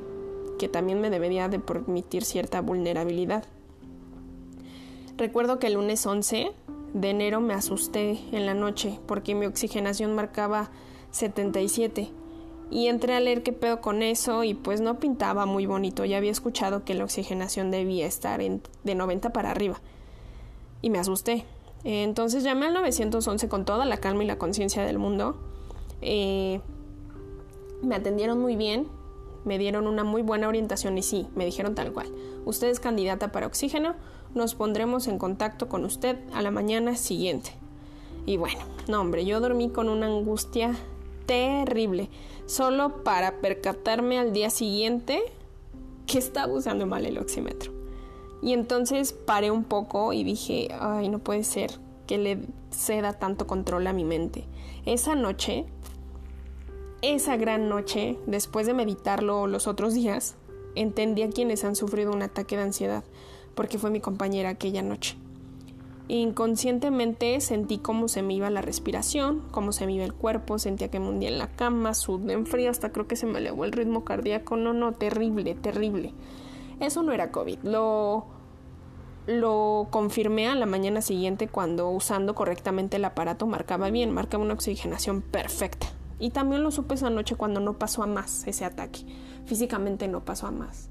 que 0.59 0.69
también 0.69 0.99
me 1.03 1.11
debería 1.11 1.51
de 1.51 1.59
permitir 1.59 2.25
cierta 2.25 2.61
vulnerabilidad. 2.63 3.45
Recuerdo 5.19 5.59
que 5.59 5.67
el 5.67 5.75
lunes 5.75 6.07
11 6.07 6.53
de 6.95 7.11
enero 7.11 7.41
me 7.43 7.53
asusté 7.53 8.21
en 8.33 8.47
la 8.47 8.55
noche 8.55 8.99
porque 9.07 9.35
mi 9.35 9.45
oxigenación 9.45 10.15
marcaba 10.15 10.71
77 11.11 12.11
y 12.71 12.87
entré 12.87 13.15
a 13.15 13.21
leer 13.21 13.43
qué 13.43 13.53
pedo 13.53 13.81
con 13.81 14.03
eso 14.03 14.45
y 14.45 14.55
pues 14.55 14.81
no 14.81 14.99
pintaba 15.01 15.45
muy 15.45 15.67
bonito. 15.67 16.05
Ya 16.05 16.19
había 16.19 16.31
escuchado 16.31 16.85
que 16.85 16.95
la 16.95 17.05
oxigenación 17.05 17.71
debía 17.71 18.07
estar 18.07 18.41
de 18.41 18.95
90 18.95 19.33
para 19.33 19.51
arriba. 19.51 19.81
Y 20.81 20.91
me 20.91 20.99
asusté. 20.99 21.45
Entonces 21.83 22.45
llamé 22.45 22.67
al 22.67 22.75
911 22.75 23.49
con 23.49 23.65
toda 23.65 23.85
la 23.85 23.97
calma 23.97 24.23
y 24.23 24.27
la 24.27 24.39
conciencia 24.39 24.85
del 24.85 24.99
mundo. 24.99 25.37
Eh, 26.01 26.61
me 27.83 27.97
atendieron 27.97 28.39
muy 28.39 28.57
bien, 28.57 28.87
me 29.45 29.59
dieron 29.59 29.87
una 29.87 30.05
muy 30.05 30.23
buena 30.23 30.49
orientación 30.49 30.97
y 30.99 31.03
sí, 31.03 31.27
me 31.35 31.45
dijeron 31.45 31.75
tal 31.75 31.93
cual. 31.93 32.09
Usted 32.45 32.69
es 32.69 32.81
candidata 32.81 33.33
para 33.33 33.47
oxígeno, 33.47 33.95
nos 34.35 34.55
pondremos 34.55 35.09
en 35.09 35.19
contacto 35.19 35.69
con 35.69 35.85
usted 35.85 36.19
a 36.33 36.43
la 36.43 36.51
mañana 36.51 36.97
siguiente. 36.97 37.53
Y 38.27 38.37
bueno, 38.37 38.61
no 38.87 39.01
hombre, 39.01 39.25
yo 39.25 39.41
dormí 39.41 39.71
con 39.71 39.89
una 39.89 40.07
angustia 40.07 40.77
terrible, 41.31 42.11
solo 42.45 43.05
para 43.05 43.41
percatarme 43.41 44.19
al 44.19 44.33
día 44.33 44.51
siguiente 44.51 45.23
que 46.05 46.19
estaba 46.19 46.53
usando 46.53 46.87
mal 46.87 47.07
el 47.07 47.19
oxímetro. 47.19 47.73
Y 48.43 48.53
entonces 48.53 49.13
paré 49.13 49.53
un 49.53 49.63
poco 49.63 50.13
y 50.13 50.25
dije, 50.25 50.67
ay, 50.81 51.09
no 51.09 51.21
puede 51.21 51.45
ser 51.45 51.71
que 52.09 52.19
le 52.19 52.41
ceda 52.73 53.13
tanto 53.13 53.47
control 53.47 53.87
a 53.87 53.93
mi 53.93 54.03
mente. 54.03 54.45
Esa 54.87 55.15
noche, 55.15 55.67
esa 57.01 57.37
gran 57.37 57.69
noche, 57.69 58.19
después 58.27 58.67
de 58.67 58.75
meditarlo 58.75 59.47
los 59.47 59.69
otros 59.69 59.95
días, 59.95 60.35
entendí 60.75 61.23
a 61.23 61.31
quienes 61.31 61.63
han 61.63 61.77
sufrido 61.77 62.11
un 62.11 62.23
ataque 62.23 62.57
de 62.57 62.63
ansiedad, 62.63 63.05
porque 63.55 63.79
fue 63.79 63.91
mi 63.91 64.01
compañera 64.01 64.49
aquella 64.49 64.83
noche. 64.83 65.17
Inconscientemente 66.13 67.41
sentí 67.41 67.79
cómo 67.79 68.09
se 68.09 68.23
me 68.23 68.35
iba 68.35 68.51
la 68.51 68.63
respiración, 68.63 69.45
cómo 69.53 69.71
se 69.71 69.87
me 69.87 69.93
iba 69.93 70.05
el 70.05 70.13
cuerpo, 70.13 70.59
sentía 70.59 70.91
que 70.91 70.99
me 70.99 71.09
hundía 71.09 71.29
en 71.29 71.39
la 71.39 71.53
cama, 71.53 71.95
sudé 71.95 72.33
en 72.33 72.47
frío, 72.47 72.69
hasta 72.69 72.91
creo 72.91 73.07
que 73.07 73.15
se 73.15 73.27
me 73.27 73.39
elevó 73.39 73.65
el 73.65 73.71
ritmo 73.71 74.03
cardíaco. 74.05 74.57
No, 74.57 74.73
no, 74.73 74.91
terrible, 74.91 75.55
terrible. 75.55 76.13
Eso 76.81 77.05
no 77.05 77.13
era 77.13 77.31
COVID. 77.31 77.61
Lo, 77.63 78.27
lo 79.29 79.87
confirmé 79.91 80.49
a 80.49 80.57
la 80.57 80.67
mañana 80.67 81.01
siguiente 81.01 81.47
cuando 81.47 81.89
usando 81.91 82.35
correctamente 82.35 82.97
el 82.97 83.05
aparato 83.05 83.47
marcaba 83.47 83.89
bien, 83.91 84.11
marcaba 84.11 84.43
una 84.43 84.55
oxigenación 84.55 85.23
perfecta. 85.23 85.87
Y 86.19 86.31
también 86.31 86.65
lo 86.65 86.73
supe 86.73 86.97
esa 86.97 87.11
noche 87.11 87.37
cuando 87.37 87.61
no 87.61 87.75
pasó 87.79 88.03
a 88.03 88.09
más 88.09 88.49
ese 88.49 88.65
ataque. 88.65 89.07
Físicamente 89.47 90.09
no 90.09 90.25
pasó 90.25 90.49
a 90.49 90.51
más. 90.51 90.91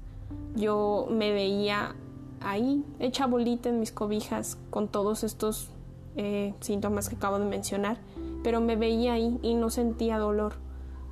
Yo 0.56 1.08
me 1.10 1.30
veía 1.30 1.94
ahí, 2.40 2.84
hecha 2.98 3.26
bolita 3.26 3.68
en 3.68 3.80
mis 3.80 3.92
cobijas 3.92 4.58
con 4.70 4.88
todos 4.88 5.24
estos 5.24 5.70
eh, 6.16 6.54
síntomas 6.60 7.08
que 7.08 7.16
acabo 7.16 7.38
de 7.38 7.44
mencionar, 7.44 7.98
pero 8.42 8.60
me 8.60 8.76
veía 8.76 9.14
ahí 9.14 9.38
y 9.42 9.54
no 9.54 9.70
sentía 9.70 10.18
dolor, 10.18 10.54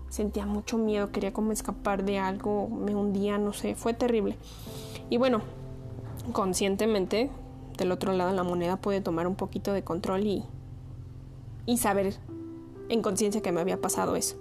sentía 0.08 0.47
mucho 0.47 0.78
miedo, 0.78 1.12
quería 1.12 1.32
como 1.32 1.52
escapar 1.52 2.04
de 2.04 2.18
algo, 2.18 2.68
me 2.68 2.94
hundía, 2.94 3.38
no 3.38 3.52
sé, 3.52 3.75
fue 3.75 3.94
terrible. 3.94 4.37
Y 5.11 5.18
bueno, 5.18 5.42
conscientemente, 6.32 7.30
del 7.76 7.92
otro 7.92 8.12
lado 8.12 8.30
de 8.30 8.37
la 8.37 8.42
moneda 8.42 8.76
puede 8.76 9.00
tomar 9.00 9.26
un 9.26 9.37
poquito 9.37 9.73
de 9.73 9.85
control 9.85 10.26
y, 10.26 10.44
y 11.64 11.78
saber 11.78 12.16
en 12.88 13.02
conciencia 13.02 13.40
que 13.40 13.52
me 13.52 13.61
había 13.61 13.80
pasado 13.80 14.16
eso. 14.16 14.37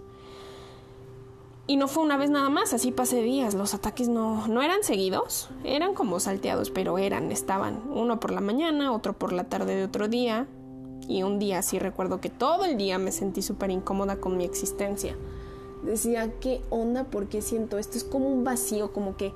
Y 1.70 1.76
no 1.76 1.90
fue 1.90 2.04
una 2.04 2.16
vez 2.16 2.30
nada 2.30 2.50
más, 2.50 2.74
así 2.74 2.94
pasé 2.94 3.22
días. 3.22 3.54
Los 3.54 3.74
ataques 3.74 4.08
no, 4.08 4.48
no 4.48 4.62
eran 4.62 4.84
seguidos, 4.84 5.50
eran 5.66 5.94
como 5.94 6.22
salteados, 6.22 6.70
pero 6.70 6.98
eran, 6.98 7.30
estaban. 7.30 7.82
Uno 7.94 8.22
por 8.22 8.32
la 8.32 8.40
mañana, 8.40 8.94
otro 8.94 9.12
por 9.12 9.34
la 9.34 9.44
tarde 9.44 9.76
de 9.76 9.84
otro 9.84 10.08
día. 10.08 10.48
Y 11.10 11.24
un 11.24 11.40
día 11.40 11.62
sí 11.62 11.78
recuerdo 11.78 12.22
que 12.22 12.30
todo 12.30 12.64
el 12.64 12.78
día 12.78 12.98
me 13.00 13.12
sentí 13.12 13.42
súper 13.42 13.70
incómoda 13.70 14.16
con 14.16 14.38
mi 14.38 14.46
existencia. 14.46 15.18
Decía, 15.84 16.32
¿qué 16.40 16.62
onda? 16.70 17.04
¿Por 17.04 17.28
qué 17.28 17.42
siento 17.42 17.78
esto? 17.78 17.98
Es 17.98 18.06
como 18.06 18.30
un 18.30 18.46
vacío, 18.46 18.94
como 18.94 19.18
que, 19.18 19.34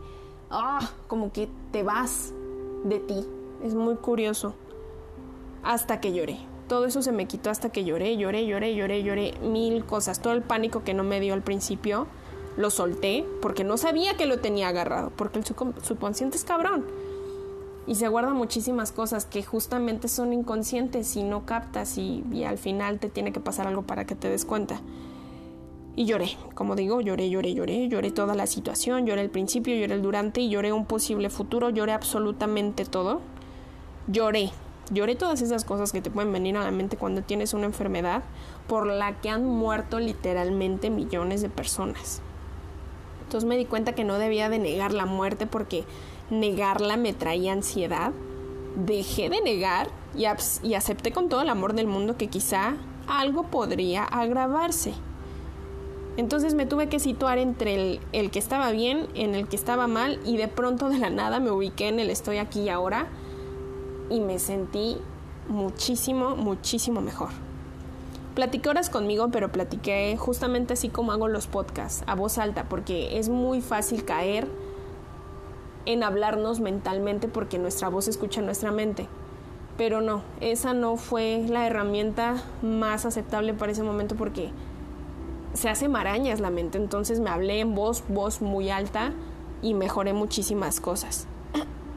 ah, 0.50 0.90
como 1.08 1.34
que 1.34 1.50
te 1.74 1.84
vas 1.84 2.32
de 2.86 3.00
ti. 3.00 3.26
Es 3.62 3.76
muy 3.76 3.96
curioso. 3.96 4.54
Hasta 5.64 6.00
que 6.00 6.14
lloré. 6.14 6.40
Todo 6.70 6.86
eso 6.86 7.02
se 7.02 7.12
me 7.12 7.28
quitó 7.28 7.50
hasta 7.50 7.74
que 7.74 7.84
lloré, 7.84 8.16
lloré, 8.16 8.46
lloré, 8.46 8.74
lloré, 8.74 9.04
lloré. 9.04 9.34
Mil 9.42 9.84
cosas. 9.84 10.22
Todo 10.22 10.32
el 10.32 10.42
pánico 10.42 10.86
que 10.86 10.94
no 10.94 11.04
me 11.04 11.20
dio 11.20 11.34
al 11.34 11.42
principio 11.42 12.08
lo 12.58 12.70
solté 12.70 13.26
porque 13.42 13.64
no 13.64 13.78
sabía 13.78 14.16
que 14.16 14.26
lo 14.26 14.40
tenía 14.40 14.70
agarrado, 14.70 15.12
porque 15.16 15.40
el 15.40 15.46
subconsciente 15.46 16.38
es 16.38 16.44
cabrón. 16.44 16.86
Y 17.88 17.96
se 17.96 18.08
guarda 18.08 18.34
muchísimas 18.34 18.92
cosas 18.92 19.26
que 19.26 19.44
justamente 19.44 20.08
son 20.08 20.34
inconscientes 20.34 21.16
y 21.16 21.24
no 21.24 21.46
captas 21.46 21.98
y, 21.98 22.24
y 22.32 22.44
al 22.44 22.58
final 22.58 23.00
te 23.00 23.10
tiene 23.10 23.34
que 23.34 23.40
pasar 23.40 23.68
algo 23.68 23.82
para 23.82 24.06
que 24.06 24.16
te 24.16 24.30
des 24.30 24.46
cuenta. 24.46 24.82
Y 25.96 26.06
lloré, 26.06 26.38
como 26.54 26.76
digo, 26.76 27.02
lloré, 27.02 27.30
lloré, 27.30 27.54
lloré, 27.54 27.90
lloré 27.90 28.12
toda 28.12 28.34
la 28.34 28.48
situación, 28.48 29.06
lloré 29.06 29.22
el 29.22 29.30
principio, 29.30 29.76
lloré 29.76 29.96
el 29.96 30.02
durante 30.02 30.40
y 30.42 30.50
lloré 30.50 30.72
un 30.72 30.86
posible 30.86 31.30
futuro, 31.30 31.70
lloré 31.70 31.92
absolutamente 31.92 32.86
todo. 32.86 33.20
Lloré, 34.08 34.52
lloré 34.90 35.16
todas 35.16 35.42
esas 35.42 35.66
cosas 35.66 35.92
que 35.92 36.02
te 36.02 36.10
pueden 36.10 36.32
venir 36.32 36.56
a 36.56 36.64
la 36.64 36.72
mente 36.72 36.96
cuando 36.96 37.24
tienes 37.24 37.54
una 37.54 37.66
enfermedad 37.66 38.24
por 38.68 38.88
la 38.88 39.20
que 39.20 39.30
han 39.30 39.46
muerto 39.46 40.00
literalmente 40.00 40.90
millones 40.90 41.42
de 41.42 41.50
personas. 41.50 42.22
Entonces 43.32 43.48
me 43.48 43.56
di 43.56 43.64
cuenta 43.64 43.94
que 43.94 44.04
no 44.04 44.18
debía 44.18 44.50
de 44.50 44.60
negar 44.60 44.92
la 44.92 45.06
muerte 45.06 45.48
porque 45.48 45.86
negarla 46.30 46.98
me 46.98 47.14
traía 47.14 47.54
ansiedad. 47.54 48.12
Dejé 48.76 49.30
de 49.30 49.40
negar 49.40 49.88
y, 50.18 50.26
acepté 50.74 51.14
con 51.14 51.30
todo 51.30 51.42
el 51.42 51.48
amor 51.48 51.74
del 51.74 51.88
mundo 51.88 52.18
que 52.18 52.28
quizá 52.28 52.74
algo 53.08 53.44
podría 53.44 54.04
agravarse. 54.04 54.92
Entonces 56.18 56.56
me 56.56 56.66
tuve 56.66 56.90
que 56.90 57.00
situar 57.00 57.38
entre 57.38 57.76
el, 57.76 58.00
el, 58.12 58.32
que 58.32 58.40
estaba 58.40 58.70
bien, 58.72 59.08
en 59.16 59.34
el 59.34 59.48
que 59.48 59.56
estaba 59.56 59.88
mal 59.88 60.20
y 60.26 60.36
de 60.36 60.50
pronto 60.50 60.90
de 60.90 60.98
la 60.98 61.10
nada 61.10 61.40
me 61.40 61.52
ubiqué 61.52 61.88
en 61.88 62.02
el 62.02 62.10
estoy 62.10 62.38
aquí 62.38 62.64
y 62.64 62.70
ahora 62.70 63.08
y 64.10 64.20
me 64.20 64.40
sentí 64.40 64.98
muchísimo, 65.48 66.36
muchísimo 66.36 67.00
mejor. 67.00 67.30
Platiqué 68.36 68.70
horas 68.70 68.90
conmigo, 68.90 69.30
pero 69.30 69.52
platiqué 69.52 70.16
justamente 70.18 70.74
así 70.74 70.88
como 70.88 71.12
hago 71.12 71.28
los 71.28 71.48
podcasts, 71.48 72.04
a 72.08 72.16
voz 72.16 72.38
alta, 72.38 72.70
porque 72.70 73.18
es 73.18 73.28
muy 73.28 73.62
fácil 73.62 74.06
caer 74.06 74.48
en 75.86 76.04
hablarnos 76.04 76.60
mentalmente 76.60 77.28
porque 77.28 77.60
nuestra 77.60 77.90
voz 77.90 78.08
escucha 78.08 78.42
nuestra 78.42 78.72
mente. 78.72 79.08
Pero 79.78 80.00
no, 80.00 80.22
esa 80.40 80.74
no 80.74 80.96
fue 80.96 81.46
la 81.50 81.68
herramienta 81.68 82.42
más 82.62 83.06
aceptable 83.06 83.54
para 83.54 83.72
ese 83.72 83.84
momento 83.84 84.16
porque 84.16 84.52
se 85.54 85.70
hace 85.70 85.90
marañas 85.90 86.40
la 86.40 86.52
mente. 86.52 86.78
Entonces 86.78 87.20
me 87.20 87.30
hablé 87.30 87.60
en 87.60 87.76
voz, 87.76 88.04
voz 88.08 88.42
muy 88.42 88.70
alta 88.70 89.12
y 89.62 89.74
mejoré 89.74 90.14
muchísimas 90.14 90.80
cosas. 90.80 91.28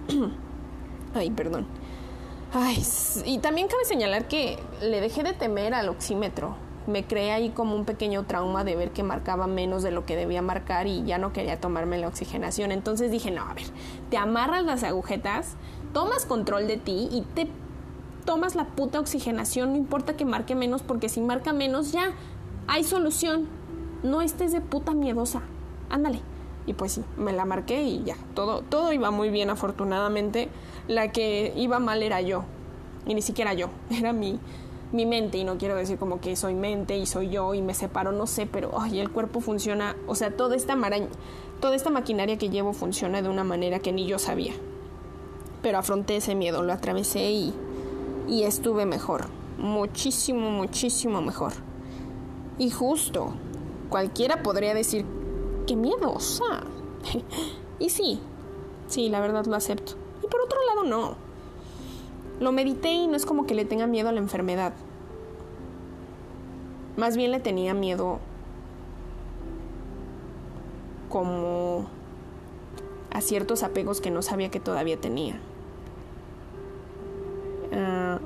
Ay, 1.15 1.31
perdón. 1.31 1.67
Ay, 2.57 2.81
y 3.27 3.39
también 3.39 3.67
cabe 3.67 3.85
señalar 3.85 4.29
que 4.29 4.61
le 4.81 5.01
dejé 5.01 5.25
de 5.25 5.33
temer 5.33 5.75
al 5.75 5.89
oxímetro. 5.89 6.55
Me 6.87 7.05
creé 7.05 7.33
ahí 7.33 7.51
como 7.51 7.75
un 7.75 7.85
pequeño 7.85 8.27
trauma 8.27 8.63
de 8.63 8.77
ver 8.77 8.93
que 8.93 9.03
marcaba 9.03 9.49
menos 9.49 9.83
de 9.83 9.91
lo 9.91 10.07
que 10.07 10.15
debía 10.15 10.41
marcar 10.41 10.87
y 10.87 11.03
ya 11.03 11.19
no 11.19 11.33
quería 11.33 11.59
tomarme 11.61 11.99
la 11.99 12.07
oxigenación. 12.07 12.71
Entonces 12.71 13.11
dije, 13.11 13.33
no, 13.33 13.43
a 13.43 13.55
ver, 13.55 13.65
te 14.09 14.19
amarras 14.19 14.65
las 14.65 14.85
agujetas, 14.85 15.57
tomas 15.93 16.27
control 16.27 16.69
de 16.69 16.77
ti 16.77 17.09
y 17.11 17.23
te 17.23 17.49
tomas 18.25 18.55
la 18.55 18.67
puta 18.67 19.01
oxigenación, 19.01 19.73
no 19.73 19.77
importa 19.77 20.17
que 20.17 20.25
marque 20.25 20.55
menos, 20.55 20.83
porque 20.83 21.09
si 21.09 21.21
marca 21.21 21.53
menos 21.53 21.91
ya 21.91 22.13
hay 22.69 22.85
solución. 22.85 23.49
No 24.05 24.23
estés 24.23 24.53
de 24.53 24.61
puta 24.61 24.93
miedosa. 24.93 25.43
Ándale, 25.91 26.21
Y 26.67 26.73
pues 26.73 26.93
sí, 26.93 27.05
me 27.17 27.33
la 27.33 27.45
marqué 27.45 27.83
y 27.83 28.03
ya, 28.05 28.17
todo, 28.35 28.63
todo 28.63 28.93
iba 28.93 29.11
muy 29.11 29.29
bien 29.29 29.51
afortunadamente. 29.51 30.49
La 30.89 31.13
que 31.13 31.53
iba 31.57 31.79
mal 31.79 32.03
era 32.03 32.21
yo. 32.21 32.45
Y 33.07 33.15
ni 33.15 33.23
siquiera 33.23 33.53
yo, 33.55 33.69
era 33.91 34.13
mi, 34.13 34.39
mi 34.93 35.07
mente. 35.07 35.39
Y 35.39 35.45
no 35.45 35.59
quiero 35.59 35.77
decir 35.77 35.99
como 35.99 36.21
que 36.21 36.37
soy 36.37 36.55
mente 36.55 36.97
y 36.97 37.07
soy 37.07 37.29
yo 37.31 37.55
y 37.55 37.63
me 37.63 37.75
separo, 37.75 38.13
no 38.13 38.27
sé, 38.27 38.47
pero 38.47 38.81
ay, 38.81 39.01
el 39.01 39.11
cuerpo 39.11 39.41
funciona, 39.41 39.97
o 40.07 40.15
sea, 40.15 40.37
toda 40.37 40.57
esta 40.57 40.77
maraña, 40.77 41.09
toda 41.61 41.77
esta 41.77 41.91
maquinaria 41.91 42.39
que 42.39 42.49
llevo 42.49 42.73
funciona 42.73 43.21
de 43.21 43.29
una 43.29 43.45
manera 43.45 43.79
que 43.79 43.93
ni 43.93 44.07
yo 44.07 44.19
sabía. 44.19 44.55
Pero 45.63 45.79
afronté 45.79 46.17
ese 46.17 46.35
miedo, 46.35 46.63
lo 46.63 46.73
atravesé 46.73 47.31
y, 47.31 47.55
y 48.29 48.45
estuve 48.45 48.87
mejor. 48.87 49.27
Muchísimo, 49.59 50.51
muchísimo 50.51 51.21
mejor. 51.21 51.53
Y 52.59 52.71
justo, 52.71 53.33
cualquiera 53.89 54.43
podría 54.43 54.75
decir 54.75 55.07
qué 55.67 55.77
miedosa. 55.77 56.63
y 57.79 57.91
sí, 57.91 58.21
sí, 58.89 59.09
la 59.09 59.21
verdad 59.21 59.47
lo 59.47 59.57
acepto. 59.57 59.95
Y 60.23 60.27
por 60.27 60.41
otro 60.41 60.59
lado, 60.69 60.85
no. 60.85 61.17
Lo 62.41 62.53
medité 62.53 62.93
y 62.93 63.07
no 63.07 63.17
es 63.17 63.27
como 63.27 63.47
que 63.47 63.55
le 63.55 63.65
tenga 63.65 63.87
miedo 63.87 64.09
a 64.09 64.13
la 64.13 64.19
enfermedad. 64.19 64.73
Más 66.97 67.17
bien 67.17 67.31
le 67.31 67.41
tenía 67.41 67.75
miedo 67.75 68.19
como 71.09 71.87
a 73.11 73.21
ciertos 73.21 73.63
apegos 73.63 74.01
que 74.01 74.11
no 74.11 74.23
sabía 74.23 74.51
que 74.51 74.61
todavía 74.61 75.01
tenía. 75.01 75.41
Ah, 77.73 78.19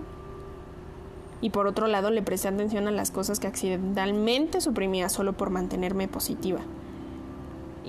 y 1.40 1.50
por 1.50 1.66
otro 1.66 1.86
lado 1.86 2.10
le 2.10 2.22
presté 2.22 2.48
atención 2.48 2.88
a 2.88 2.90
las 2.90 3.10
cosas 3.10 3.38
que 3.38 3.46
accidentalmente 3.46 4.60
suprimía 4.60 5.08
solo 5.08 5.34
por 5.34 5.50
mantenerme 5.50 6.08
positiva. 6.08 6.60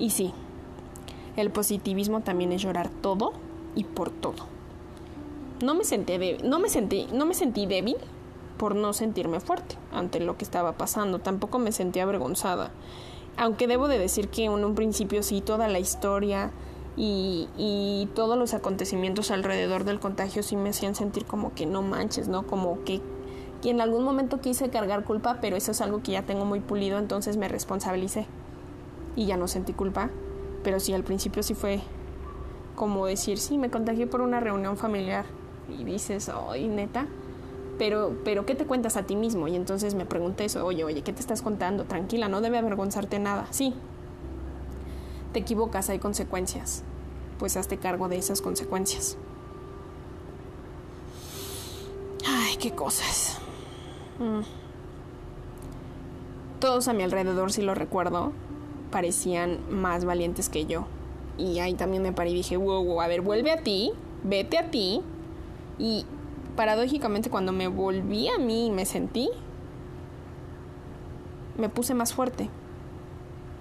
Y 0.00 0.10
sí, 0.10 0.32
el 1.36 1.50
positivismo 1.50 2.22
también 2.22 2.52
es 2.52 2.62
llorar 2.62 2.88
todo 2.88 3.34
y 3.76 3.84
por 3.84 4.10
todo. 4.10 4.46
No 5.62 5.74
me 5.74 5.84
sentí 5.84 6.14
no 6.42 6.58
me 6.58 6.70
sentí, 6.70 7.06
no 7.12 7.26
me 7.26 7.34
sentí 7.34 7.66
débil 7.66 7.98
por 8.56 8.74
no 8.74 8.94
sentirme 8.94 9.40
fuerte 9.40 9.76
ante 9.92 10.18
lo 10.18 10.38
que 10.38 10.44
estaba 10.44 10.72
pasando. 10.72 11.18
Tampoco 11.18 11.58
me 11.58 11.70
sentí 11.70 12.00
avergonzada. 12.00 12.70
Aunque 13.36 13.66
debo 13.66 13.88
de 13.88 13.98
decir 13.98 14.28
que 14.28 14.46
en 14.46 14.64
un 14.64 14.74
principio 14.74 15.22
sí 15.22 15.42
toda 15.42 15.68
la 15.68 15.78
historia 15.78 16.50
y, 16.96 17.48
y 17.58 18.08
todos 18.14 18.38
los 18.38 18.54
acontecimientos 18.54 19.30
alrededor 19.30 19.84
del 19.84 20.00
contagio 20.00 20.42
sí 20.42 20.56
me 20.56 20.70
hacían 20.70 20.94
sentir 20.94 21.26
como 21.26 21.54
que 21.54 21.66
no 21.66 21.82
manches, 21.82 22.26
¿no? 22.26 22.46
Como 22.46 22.82
que 22.84 23.02
y 23.62 23.68
en 23.68 23.82
algún 23.82 24.04
momento 24.04 24.40
quise 24.40 24.70
cargar 24.70 25.04
culpa, 25.04 25.36
pero 25.42 25.54
eso 25.54 25.72
es 25.72 25.82
algo 25.82 26.02
que 26.02 26.12
ya 26.12 26.22
tengo 26.22 26.46
muy 26.46 26.60
pulido, 26.60 26.98
entonces 26.98 27.36
me 27.36 27.46
responsabilicé 27.46 28.26
y 29.16 29.26
ya 29.26 29.36
no 29.36 29.48
sentí 29.48 29.72
culpa. 29.72 30.10
Pero 30.62 30.80
sí, 30.80 30.92
al 30.92 31.04
principio 31.04 31.42
sí 31.42 31.54
fue 31.54 31.80
como 32.74 33.06
decir, 33.06 33.38
sí, 33.38 33.58
me 33.58 33.70
contagié 33.70 34.06
por 34.06 34.20
una 34.20 34.40
reunión 34.40 34.76
familiar. 34.76 35.24
Y 35.68 35.84
dices, 35.84 36.30
ay, 36.30 36.68
neta. 36.68 37.06
Pero, 37.78 38.16
pero, 38.24 38.44
¿qué 38.44 38.54
te 38.54 38.66
cuentas 38.66 38.96
a 38.96 39.04
ti 39.04 39.16
mismo? 39.16 39.48
Y 39.48 39.56
entonces 39.56 39.94
me 39.94 40.04
pregunté 40.04 40.44
eso, 40.44 40.64
oye, 40.66 40.84
oye, 40.84 41.02
¿qué 41.02 41.12
te 41.12 41.20
estás 41.20 41.40
contando? 41.40 41.84
Tranquila, 41.84 42.28
no 42.28 42.40
debe 42.40 42.58
avergonzarte 42.58 43.18
nada. 43.18 43.46
Sí, 43.50 43.74
te 45.32 45.38
equivocas, 45.38 45.88
hay 45.90 45.98
consecuencias. 45.98 46.82
Pues 47.38 47.56
hazte 47.56 47.78
cargo 47.78 48.08
de 48.08 48.18
esas 48.18 48.42
consecuencias. 48.42 49.16
Ay, 52.26 52.56
qué 52.56 52.72
cosas. 52.72 53.38
Mm. 54.18 54.40
Todos 56.60 56.88
a 56.88 56.92
mi 56.92 57.02
alrededor, 57.02 57.52
si 57.52 57.62
lo 57.62 57.74
recuerdo, 57.74 58.32
parecían 58.90 59.58
más 59.70 60.04
valientes 60.04 60.48
que 60.48 60.66
yo. 60.66 60.86
Y 61.38 61.58
ahí 61.60 61.74
también 61.74 62.02
me 62.02 62.12
paré 62.12 62.30
y 62.30 62.34
dije, 62.34 62.56
wow, 62.56 62.84
wow, 62.84 63.00
a 63.00 63.08
ver, 63.08 63.22
vuelve 63.22 63.50
a 63.50 63.62
ti, 63.62 63.92
vete 64.24 64.58
a 64.58 64.70
ti. 64.70 65.00
Y 65.78 66.04
paradójicamente 66.56 67.30
cuando 67.30 67.52
me 67.52 67.68
volví 67.68 68.28
a 68.28 68.38
mí 68.38 68.66
y 68.66 68.70
me 68.70 68.84
sentí, 68.84 69.30
me 71.56 71.68
puse 71.68 71.94
más 71.94 72.12
fuerte. 72.12 72.50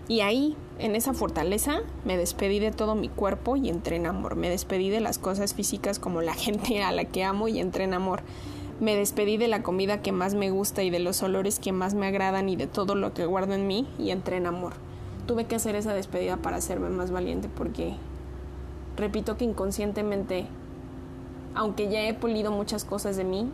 Y 0.08 0.21
ahí, 0.21 0.58
en 0.80 0.95
esa 0.95 1.13
fortaleza, 1.13 1.82
me 2.04 2.17
despedí 2.17 2.60
de 2.60 2.71
todo 2.71 2.95
mi 2.95 3.10
cuerpo 3.10 3.56
y 3.56 3.69
entré 3.69 3.95
en 3.95 4.08
amor. 4.08 4.36
Me 4.36 4.49
despedí 4.49 4.89
de 4.89 4.99
las 4.99 5.19
cosas 5.19 5.54
físicas 5.54 5.99
como 5.99 6.21
la 6.21 6.34
gente 6.36 6.84
a 6.84 6.91
la 6.91 7.06
que 7.06 7.23
amo 7.23 7.47
y 7.47 7.60
entré 7.60 7.84
en 7.86 7.93
amor. 7.93 8.23
Me 8.82 8.95
despedí 8.95 9.38
de 9.38 9.49
la 9.49 9.62
comida 9.62 10.01
que 10.01 10.12
más 10.12 10.36
me 10.36 10.51
gusta 10.51 10.84
y 10.84 10.89
de 10.89 10.99
los 10.99 11.21
olores 11.21 11.60
que 11.60 11.73
más 11.73 11.93
me 11.93 12.08
agradan 12.08 12.49
y 12.49 12.56
de 12.56 12.65
todo 12.65 12.95
lo 12.95 13.13
que 13.13 13.25
guardo 13.25 13.54
en 13.54 13.67
mí 13.67 13.88
y 13.97 14.12
entré 14.12 14.38
en 14.38 14.47
amor 14.47 14.88
tuve 15.30 15.46
que 15.46 15.56
hacer 15.56 15.76
esa 15.76 15.94
despedida 15.94 16.38
para 16.38 16.58
hacerme 16.58 16.89
más 16.89 17.12
valiente 17.12 17.50
porque 17.56 17.94
repito 18.98 19.38
que 19.38 19.46
inconscientemente, 19.46 20.48
aunque 21.54 21.88
ya 21.88 22.02
he 22.02 22.15
polido 22.15 22.50
muchas 22.50 22.84
cosas 22.84 23.15
de 23.15 23.26
mí, 23.26 23.48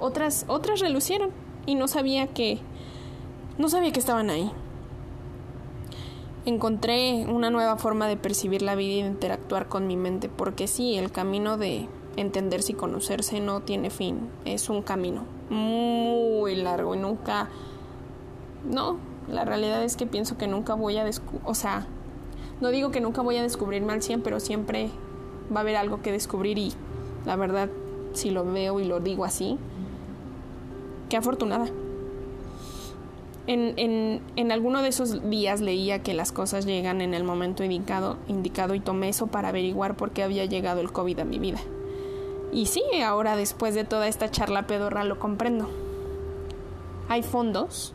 otras 0.00 0.46
otras 0.48 0.80
relucieron 0.80 1.28
y 1.66 1.74
no 1.74 1.86
sabía 1.86 2.28
que 2.28 2.60
no 3.58 3.68
sabía 3.68 3.92
que 3.92 4.00
estaban 4.00 4.30
ahí. 4.30 4.50
Encontré 6.46 7.26
una 7.28 7.50
nueva 7.50 7.76
forma 7.76 8.08
de 8.08 8.16
percibir 8.16 8.62
la 8.62 8.74
vida 8.74 8.92
y 8.94 9.02
de 9.02 9.08
interactuar 9.08 9.68
con 9.68 9.86
mi 9.86 9.98
mente, 9.98 10.30
porque 10.30 10.66
sí, 10.66 10.96
el 10.96 11.12
camino 11.12 11.58
de 11.58 11.90
entenderse 12.16 12.72
y 12.72 12.74
conocerse 12.74 13.38
no 13.40 13.60
tiene 13.60 13.90
fin, 13.90 14.30
es 14.46 14.70
un 14.70 14.80
camino 14.80 15.24
muy 15.50 16.56
largo 16.56 16.94
y 16.94 16.98
nunca 16.98 17.50
no, 18.64 19.11
la 19.28 19.44
realidad 19.44 19.82
es 19.82 19.96
que 19.96 20.06
pienso 20.06 20.36
que 20.36 20.46
nunca 20.46 20.74
voy 20.74 20.98
a 20.98 21.04
descubrir, 21.04 21.42
o 21.44 21.54
sea, 21.54 21.86
no 22.60 22.70
digo 22.70 22.90
que 22.90 23.00
nunca 23.00 23.22
voy 23.22 23.36
a 23.36 23.42
descubrirme 23.42 23.92
al 23.92 24.02
100, 24.02 24.22
pero 24.22 24.40
siempre 24.40 24.90
va 25.54 25.58
a 25.58 25.62
haber 25.62 25.76
algo 25.76 26.02
que 26.02 26.12
descubrir 26.12 26.58
y 26.58 26.72
la 27.26 27.36
verdad, 27.36 27.68
si 28.12 28.30
lo 28.30 28.44
veo 28.44 28.80
y 28.80 28.84
lo 28.84 29.00
digo 29.00 29.24
así, 29.24 29.58
qué 31.08 31.16
afortunada. 31.16 31.66
En, 33.48 33.74
en, 33.76 34.22
en 34.36 34.52
alguno 34.52 34.82
de 34.82 34.88
esos 34.88 35.28
días 35.28 35.60
leía 35.60 36.02
que 36.02 36.14
las 36.14 36.30
cosas 36.30 36.64
llegan 36.64 37.00
en 37.00 37.12
el 37.14 37.24
momento 37.24 37.64
indicado, 37.64 38.16
indicado 38.28 38.74
y 38.74 38.80
tomé 38.80 39.08
eso 39.08 39.26
para 39.26 39.48
averiguar 39.48 39.96
por 39.96 40.12
qué 40.12 40.22
había 40.22 40.44
llegado 40.44 40.80
el 40.80 40.92
COVID 40.92 41.18
a 41.18 41.24
mi 41.24 41.38
vida. 41.38 41.58
Y 42.52 42.66
sí, 42.66 42.82
ahora 43.04 43.34
después 43.34 43.74
de 43.74 43.84
toda 43.84 44.06
esta 44.06 44.30
charla 44.30 44.66
pedorra 44.66 45.04
lo 45.04 45.18
comprendo. 45.18 45.68
Hay 47.08 47.22
fondos 47.22 47.94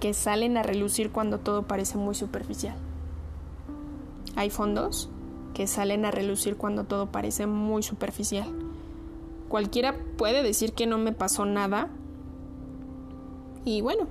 que 0.00 0.14
salen 0.14 0.56
a 0.56 0.62
relucir 0.62 1.10
cuando 1.10 1.38
todo 1.38 1.62
parece 1.62 1.98
muy 1.98 2.14
superficial. 2.14 2.76
Hay 4.36 4.50
fondos 4.50 5.08
que 5.54 5.66
salen 5.66 6.04
a 6.04 6.10
relucir 6.10 6.56
cuando 6.56 6.84
todo 6.84 7.06
parece 7.06 7.46
muy 7.46 7.82
superficial. 7.82 8.46
Cualquiera 9.48 9.96
puede 10.18 10.42
decir 10.42 10.74
que 10.74 10.86
no 10.86 10.98
me 10.98 11.12
pasó 11.12 11.46
nada. 11.46 11.88
Y 13.64 13.80
bueno, 13.80 14.06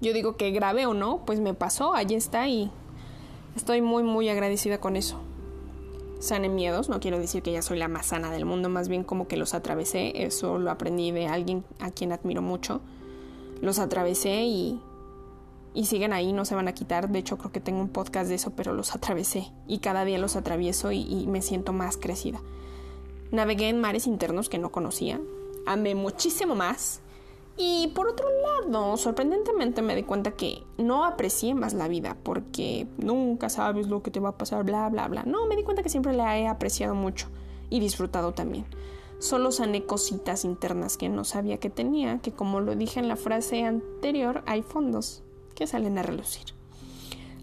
yo 0.00 0.12
digo 0.12 0.36
que 0.36 0.50
grave 0.50 0.86
o 0.86 0.94
no, 0.94 1.24
pues 1.24 1.40
me 1.40 1.54
pasó, 1.54 1.94
allí 1.94 2.14
está 2.14 2.48
y 2.48 2.70
estoy 3.56 3.80
muy 3.80 4.02
muy 4.02 4.28
agradecida 4.28 4.78
con 4.78 4.96
eso. 4.96 5.16
Sane 6.18 6.50
miedos, 6.50 6.90
no 6.90 7.00
quiero 7.00 7.18
decir 7.18 7.42
que 7.42 7.52
ya 7.52 7.62
soy 7.62 7.78
la 7.78 7.88
más 7.88 8.06
sana 8.06 8.30
del 8.30 8.44
mundo, 8.44 8.68
más 8.68 8.88
bien 8.88 9.04
como 9.04 9.26
que 9.26 9.38
los 9.38 9.54
atravesé, 9.54 10.24
eso 10.24 10.58
lo 10.58 10.70
aprendí 10.70 11.10
de 11.12 11.26
alguien 11.26 11.64
a 11.78 11.90
quien 11.90 12.12
admiro 12.12 12.42
mucho. 12.42 12.82
Los 13.62 13.78
atravesé 13.78 14.42
y 14.42 14.80
y 15.74 15.86
siguen 15.86 16.12
ahí, 16.12 16.32
no 16.32 16.44
se 16.44 16.54
van 16.54 16.68
a 16.68 16.74
quitar. 16.74 17.08
De 17.08 17.18
hecho, 17.18 17.38
creo 17.38 17.52
que 17.52 17.60
tengo 17.60 17.80
un 17.80 17.88
podcast 17.88 18.28
de 18.28 18.34
eso, 18.34 18.52
pero 18.56 18.74
los 18.74 18.94
atravesé 18.94 19.52
y 19.66 19.78
cada 19.78 20.04
día 20.04 20.18
los 20.18 20.36
atravieso 20.36 20.92
y, 20.92 21.26
me 21.28 21.42
siento 21.42 21.72
más 21.72 21.96
crecida. 21.96 22.40
Navegué 23.30 23.68
en 23.68 23.80
mares 23.80 24.06
internos 24.06 24.48
que 24.48 24.58
no 24.58 24.72
conocía, 24.72 25.20
amé 25.66 25.94
muchísimo 25.94 26.56
más 26.56 27.00
y 27.56 27.88
por 27.94 28.08
otro 28.08 28.26
lado, 28.42 28.96
sorprendentemente 28.96 29.82
me 29.82 29.94
di 29.94 30.02
cuenta 30.02 30.32
que 30.32 30.64
no 30.78 31.04
aprecié 31.04 31.54
más 31.54 31.74
la 31.74 31.86
vida 31.86 32.16
porque 32.22 32.88
nunca 32.98 33.48
sabes 33.48 33.86
lo 33.86 34.02
que 34.02 34.10
te 34.10 34.18
va 34.18 34.30
a 34.30 34.38
pasar, 34.38 34.64
bla, 34.64 34.88
bla, 34.88 35.06
bla. 35.06 35.22
No, 35.24 35.46
me 35.46 35.54
di 35.54 35.62
cuenta 35.62 35.82
que 35.82 35.88
siempre 35.88 36.12
la 36.12 36.38
he 36.38 36.48
apreciado 36.48 36.94
mucho 36.94 37.28
y 37.68 37.78
disfrutado 37.78 38.32
también. 38.32 38.64
Solo 39.20 39.52
sané 39.52 39.84
cositas 39.84 40.44
internas 40.44 40.96
que 40.96 41.08
no 41.08 41.24
sabía 41.24 41.58
que 41.58 41.70
tenía, 41.70 42.18
que 42.18 42.32
como 42.32 42.60
lo 42.60 42.74
dije 42.74 42.98
en 42.98 43.06
la 43.06 43.16
frase 43.16 43.62
anterior, 43.64 44.42
hay 44.46 44.62
fondos 44.62 45.22
que 45.60 45.66
salen 45.66 45.98
a 45.98 46.02
relucir. 46.02 46.54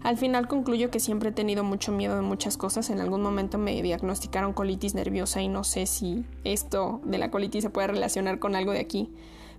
Al 0.02 0.16
final 0.16 0.48
concluyo 0.48 0.90
que 0.90 0.98
siempre 0.98 1.28
he 1.28 1.32
tenido 1.32 1.62
mucho 1.62 1.92
miedo 1.92 2.16
de 2.16 2.22
muchas 2.22 2.56
cosas. 2.56 2.90
En 2.90 3.00
algún 3.00 3.22
momento 3.22 3.58
me 3.58 3.80
diagnosticaron 3.80 4.52
colitis 4.52 4.96
nerviosa 4.96 5.40
y 5.40 5.46
no 5.46 5.62
sé 5.62 5.86
si 5.86 6.24
esto 6.42 7.00
de 7.04 7.18
la 7.18 7.30
colitis 7.30 7.62
se 7.62 7.70
puede 7.70 7.86
relacionar 7.86 8.40
con 8.40 8.56
algo 8.56 8.72
de 8.72 8.80
aquí. 8.80 9.12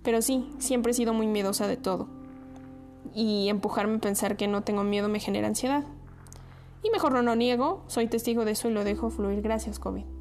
Pero 0.03 0.21
sí, 0.21 0.49
siempre 0.59 0.91
he 0.91 0.95
sido 0.95 1.13
muy 1.13 1.25
miedosa 1.25 1.67
de 1.67 1.77
todo. 1.77 2.09
Y 3.15 3.47
empujarme 3.47 3.95
a 3.95 4.01
pensar 4.01 4.35
que 4.35 4.49
no 4.49 4.61
tengo 4.61 4.83
miedo 4.83 5.07
me 5.07 5.21
genera 5.21 5.47
ansiedad. 5.47 5.85
Y 6.83 6.89
mejor 6.89 7.13
no 7.13 7.21
lo 7.21 7.37
niego, 7.37 7.85
soy 7.87 8.07
testigo 8.07 8.43
de 8.43 8.51
eso 8.51 8.67
y 8.67 8.73
lo 8.73 8.83
dejo 8.83 9.09
fluir. 9.09 9.41
Gracias, 9.41 9.79
COVID. 9.79 10.18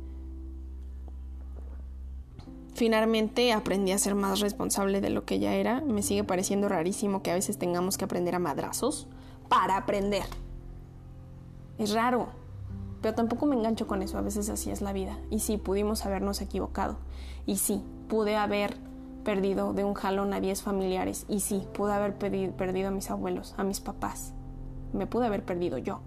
Finalmente 2.78 3.52
aprendí 3.52 3.90
a 3.90 3.98
ser 3.98 4.14
más 4.14 4.38
responsable 4.38 5.00
de 5.00 5.10
lo 5.10 5.24
que 5.24 5.40
ya 5.40 5.52
era. 5.54 5.80
Me 5.80 6.00
sigue 6.00 6.22
pareciendo 6.22 6.68
rarísimo 6.68 7.24
que 7.24 7.32
a 7.32 7.34
veces 7.34 7.58
tengamos 7.58 7.98
que 7.98 8.04
aprender 8.04 8.36
a 8.36 8.38
madrazos 8.38 9.08
para 9.48 9.76
aprender. 9.76 10.22
Es 11.76 11.92
raro, 11.92 12.28
pero 13.02 13.16
tampoco 13.16 13.46
me 13.46 13.56
engancho 13.56 13.88
con 13.88 14.00
eso, 14.00 14.16
a 14.16 14.20
veces 14.20 14.48
así 14.48 14.70
es 14.70 14.80
la 14.80 14.92
vida. 14.92 15.18
Y 15.28 15.40
sí, 15.40 15.56
pudimos 15.56 16.06
habernos 16.06 16.40
equivocado. 16.40 16.98
Y 17.46 17.56
sí, 17.56 17.82
pude 18.08 18.36
haber 18.36 18.76
perdido 19.24 19.72
de 19.72 19.82
un 19.82 19.94
jalón 19.94 20.32
a 20.32 20.38
10 20.40 20.62
familiares. 20.62 21.26
Y 21.28 21.40
sí, 21.40 21.66
pude 21.74 21.92
haber 21.92 22.16
perdido 22.16 22.86
a 22.86 22.92
mis 22.92 23.10
abuelos, 23.10 23.56
a 23.56 23.64
mis 23.64 23.80
papás. 23.80 24.34
Me 24.92 25.08
pude 25.08 25.26
haber 25.26 25.44
perdido 25.44 25.78
yo. 25.78 26.00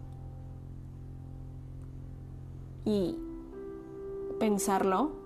Y 2.86 3.18
pensarlo 4.40 5.21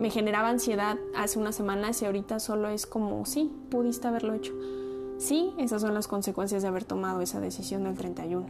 me 0.00 0.08
generaba 0.08 0.48
ansiedad 0.48 0.98
hace 1.14 1.38
unas 1.38 1.54
semanas 1.54 2.00
y 2.00 2.06
ahorita 2.06 2.40
solo 2.40 2.68
es 2.68 2.86
como, 2.86 3.26
sí, 3.26 3.52
pudiste 3.70 4.08
haberlo 4.08 4.32
hecho. 4.32 4.54
Sí, 5.18 5.52
esas 5.58 5.82
son 5.82 5.92
las 5.92 6.08
consecuencias 6.08 6.62
de 6.62 6.68
haber 6.68 6.84
tomado 6.84 7.20
esa 7.20 7.38
decisión 7.38 7.84
del 7.84 7.98
31. 7.98 8.46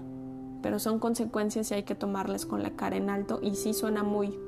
Pero 0.62 0.78
son 0.78 1.00
consecuencias 1.00 1.68
y 1.70 1.74
hay 1.74 1.82
que 1.82 1.96
tomarlas 1.96 2.46
con 2.46 2.62
la 2.62 2.76
cara 2.76 2.96
en 2.96 3.10
alto 3.10 3.40
y 3.42 3.56
sí 3.56 3.74
suena 3.74 4.04
muy 4.04 4.38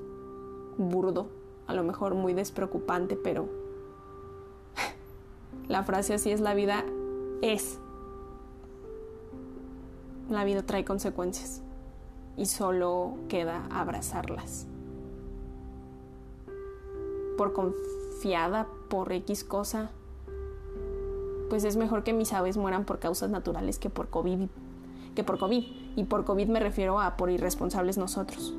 burdo, 0.78 1.26
a 1.66 1.74
lo 1.74 1.82
mejor 1.82 2.14
muy 2.14 2.34
despreocupante, 2.34 3.16
pero 3.16 3.48
la 5.68 5.82
frase 5.82 6.14
así 6.14 6.30
es 6.30 6.40
la 6.40 6.54
vida 6.54 6.84
es. 7.42 7.80
La 10.30 10.44
vida 10.44 10.62
trae 10.62 10.84
consecuencias 10.84 11.62
y 12.36 12.46
solo 12.46 13.14
queda 13.28 13.66
abrazarlas 13.72 14.68
por 17.36 17.52
confiada 17.52 18.68
por 18.88 19.12
X 19.12 19.44
cosa, 19.44 19.90
pues 21.48 21.64
es 21.64 21.76
mejor 21.76 22.02
que 22.02 22.12
mis 22.12 22.32
aves 22.32 22.56
mueran 22.56 22.84
por 22.84 22.98
causas 22.98 23.30
naturales 23.30 23.78
que 23.78 23.90
por 23.90 24.08
COVID. 24.08 24.48
Que 25.14 25.24
por 25.24 25.38
COVID. 25.38 25.64
Y 25.96 26.04
por 26.04 26.24
COVID 26.24 26.48
me 26.48 26.60
refiero 26.60 27.00
a 27.00 27.16
por 27.16 27.30
irresponsables 27.30 27.98
nosotros. 27.98 28.54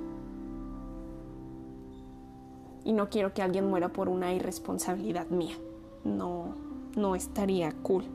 Y 2.86 2.94
no 2.94 3.10
quiero 3.10 3.34
que 3.34 3.42
alguien 3.42 3.68
muera 3.68 3.90
por 3.90 4.10
una 4.10 4.34
irresponsabilidad 4.34 5.28
mía. 5.30 5.56
No, 6.04 6.54
no 6.96 7.16
estaría 7.16 7.72
cool. 7.82 8.06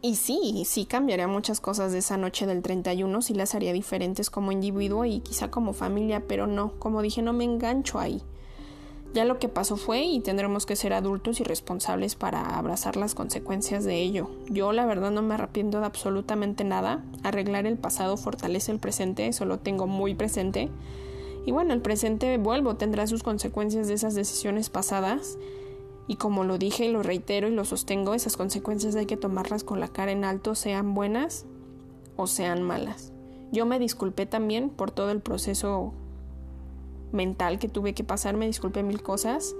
Y 0.00 0.16
sí, 0.16 0.64
sí 0.64 0.84
cambiaría 0.84 1.26
muchas 1.26 1.60
cosas 1.60 1.92
de 1.92 1.98
esa 1.98 2.16
noche 2.16 2.46
del 2.46 2.62
31, 2.62 3.20
sí 3.20 3.34
las 3.34 3.54
haría 3.56 3.72
diferentes 3.72 4.30
como 4.30 4.52
individuo 4.52 5.04
y 5.04 5.20
quizá 5.20 5.50
como 5.50 5.72
familia, 5.72 6.24
pero 6.28 6.46
no, 6.46 6.78
como 6.78 7.02
dije, 7.02 7.20
no 7.20 7.32
me 7.32 7.44
engancho 7.44 7.98
ahí. 7.98 8.22
Ya 9.14 9.24
lo 9.24 9.38
que 9.38 9.48
pasó 9.48 9.76
fue 9.76 10.02
y 10.02 10.20
tendremos 10.20 10.66
que 10.66 10.76
ser 10.76 10.92
adultos 10.92 11.40
y 11.40 11.44
responsables 11.44 12.14
para 12.14 12.56
abrazar 12.58 12.96
las 12.96 13.14
consecuencias 13.14 13.84
de 13.84 13.96
ello. 13.96 14.28
Yo 14.50 14.72
la 14.72 14.84
verdad 14.84 15.10
no 15.10 15.22
me 15.22 15.34
arrepiento 15.34 15.80
de 15.80 15.86
absolutamente 15.86 16.62
nada. 16.62 17.02
Arreglar 17.22 17.66
el 17.66 17.78
pasado 17.78 18.16
fortalece 18.18 18.70
el 18.70 18.78
presente, 18.78 19.26
eso 19.26 19.46
lo 19.46 19.58
tengo 19.58 19.86
muy 19.86 20.14
presente. 20.14 20.68
Y 21.46 21.52
bueno, 21.52 21.72
el 21.72 21.80
presente 21.80 22.36
vuelvo, 22.36 22.76
tendrá 22.76 23.06
sus 23.06 23.22
consecuencias 23.22 23.88
de 23.88 23.94
esas 23.94 24.14
decisiones 24.14 24.68
pasadas. 24.68 25.38
Y 26.06 26.16
como 26.16 26.44
lo 26.44 26.58
dije 26.58 26.84
y 26.84 26.92
lo 26.92 27.02
reitero 27.02 27.48
y 27.48 27.52
lo 27.52 27.64
sostengo, 27.64 28.12
esas 28.12 28.36
consecuencias 28.36 28.94
hay 28.96 29.06
que 29.06 29.16
tomarlas 29.16 29.64
con 29.64 29.80
la 29.80 29.88
cara 29.88 30.12
en 30.12 30.24
alto, 30.24 30.54
sean 30.54 30.94
buenas 30.94 31.46
o 32.16 32.26
sean 32.26 32.62
malas. 32.62 33.12
Yo 33.52 33.64
me 33.64 33.78
disculpé 33.78 34.26
también 34.26 34.68
por 34.68 34.90
todo 34.90 35.10
el 35.10 35.20
proceso 35.20 35.94
mental 37.12 37.58
que 37.58 37.68
tuve 37.68 37.94
que 37.94 38.04
pasar, 38.04 38.36
me 38.36 38.46
disculpé 38.46 38.82
mil 38.82 39.02
cosas. 39.02 39.54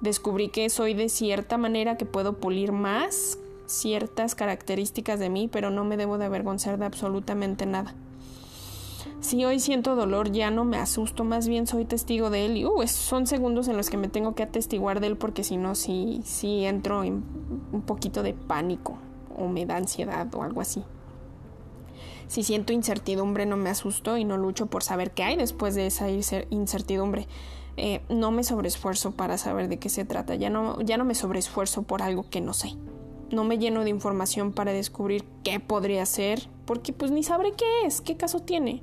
Descubrí 0.00 0.48
que 0.48 0.70
soy 0.70 0.94
de 0.94 1.08
cierta 1.08 1.58
manera 1.58 1.96
que 1.96 2.06
puedo 2.06 2.34
pulir 2.38 2.72
más 2.72 3.38
ciertas 3.66 4.34
características 4.34 5.20
de 5.20 5.30
mí, 5.30 5.48
pero 5.48 5.70
no 5.70 5.84
me 5.84 5.96
debo 5.96 6.18
de 6.18 6.24
avergonzar 6.24 6.78
de 6.78 6.86
absolutamente 6.86 7.66
nada. 7.66 7.94
Si 9.20 9.44
hoy 9.44 9.60
siento 9.60 9.96
dolor, 9.96 10.32
ya 10.32 10.50
no 10.50 10.64
me 10.64 10.78
asusto, 10.78 11.24
más 11.24 11.46
bien 11.46 11.66
soy 11.66 11.84
testigo 11.84 12.30
de 12.30 12.46
él 12.46 12.56
y 12.56 12.64
uh, 12.64 12.86
son 12.86 13.26
segundos 13.26 13.68
en 13.68 13.76
los 13.76 13.90
que 13.90 13.98
me 13.98 14.08
tengo 14.08 14.34
que 14.34 14.42
atestiguar 14.42 15.00
de 15.00 15.08
él 15.08 15.16
porque 15.16 15.44
si 15.44 15.58
no, 15.58 15.74
sí, 15.74 16.22
sí 16.24 16.64
entro 16.64 17.04
en 17.04 17.22
un 17.72 17.82
poquito 17.82 18.22
de 18.22 18.32
pánico 18.32 18.98
o 19.36 19.46
me 19.46 19.66
da 19.66 19.76
ansiedad 19.76 20.34
o 20.34 20.42
algo 20.42 20.62
así. 20.62 20.82
Si 22.30 22.44
siento 22.44 22.72
incertidumbre 22.72 23.44
no 23.44 23.56
me 23.56 23.70
asusto 23.70 24.16
y 24.16 24.22
no 24.22 24.36
lucho 24.36 24.66
por 24.66 24.84
saber 24.84 25.10
qué 25.10 25.24
hay 25.24 25.34
después 25.34 25.74
de 25.74 25.88
esa 25.88 26.08
incertidumbre. 26.08 27.26
Eh, 27.76 28.02
no 28.08 28.30
me 28.30 28.44
sobreesfuerzo 28.44 29.10
para 29.10 29.36
saber 29.36 29.66
de 29.66 29.80
qué 29.80 29.88
se 29.88 30.04
trata, 30.04 30.36
ya 30.36 30.48
no, 30.48 30.80
ya 30.80 30.96
no 30.96 31.04
me 31.04 31.16
sobreesfuerzo 31.16 31.82
por 31.82 32.02
algo 32.02 32.30
que 32.30 32.40
no 32.40 32.52
sé. 32.52 32.76
No 33.32 33.42
me 33.42 33.58
lleno 33.58 33.82
de 33.82 33.90
información 33.90 34.52
para 34.52 34.70
descubrir 34.70 35.24
qué 35.42 35.58
podría 35.58 36.06
ser, 36.06 36.48
porque 36.66 36.92
pues 36.92 37.10
ni 37.10 37.24
sabré 37.24 37.50
qué 37.50 37.64
es, 37.84 38.00
qué 38.00 38.16
caso 38.16 38.38
tiene. 38.38 38.80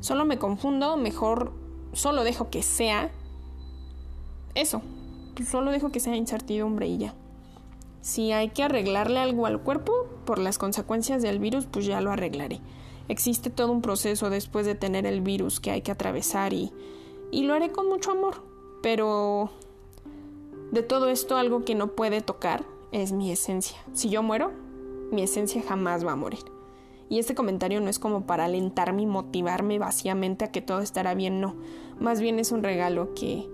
Solo 0.00 0.24
me 0.24 0.40
confundo, 0.40 0.96
mejor 0.96 1.52
solo 1.92 2.24
dejo 2.24 2.50
que 2.50 2.64
sea 2.64 3.12
eso. 4.56 4.82
Solo 5.48 5.70
dejo 5.70 5.92
que 5.92 6.00
sea 6.00 6.16
incertidumbre 6.16 6.88
y 6.88 6.98
ya. 6.98 7.14
Si 8.02 8.32
hay 8.32 8.48
que 8.48 8.64
arreglarle 8.64 9.20
algo 9.20 9.46
al 9.46 9.60
cuerpo 9.60 10.06
por 10.26 10.38
las 10.38 10.58
consecuencias 10.58 11.22
del 11.22 11.38
virus, 11.38 11.66
pues 11.66 11.86
ya 11.86 12.00
lo 12.00 12.10
arreglaré. 12.10 12.60
Existe 13.08 13.48
todo 13.48 13.70
un 13.70 13.80
proceso 13.80 14.28
después 14.28 14.66
de 14.66 14.74
tener 14.74 15.06
el 15.06 15.20
virus 15.20 15.60
que 15.60 15.70
hay 15.70 15.82
que 15.82 15.92
atravesar 15.92 16.52
y, 16.52 16.72
y 17.30 17.44
lo 17.44 17.54
haré 17.54 17.70
con 17.70 17.88
mucho 17.88 18.10
amor. 18.10 18.42
Pero 18.82 19.50
de 20.72 20.82
todo 20.82 21.08
esto 21.08 21.36
algo 21.36 21.64
que 21.64 21.76
no 21.76 21.92
puede 21.92 22.20
tocar 22.22 22.64
es 22.90 23.12
mi 23.12 23.30
esencia. 23.30 23.78
Si 23.92 24.10
yo 24.10 24.22
muero, 24.24 24.50
mi 25.12 25.22
esencia 25.22 25.62
jamás 25.62 26.04
va 26.04 26.12
a 26.12 26.16
morir. 26.16 26.40
Y 27.08 27.20
este 27.20 27.36
comentario 27.36 27.80
no 27.80 27.88
es 27.88 28.00
como 28.00 28.26
para 28.26 28.46
alentarme 28.46 29.02
y 29.02 29.06
motivarme 29.06 29.78
vacíamente 29.78 30.44
a 30.44 30.50
que 30.50 30.60
todo 30.60 30.80
estará 30.80 31.14
bien, 31.14 31.40
no. 31.40 31.54
Más 32.00 32.20
bien 32.20 32.40
es 32.40 32.50
un 32.50 32.64
regalo 32.64 33.14
que 33.14 33.48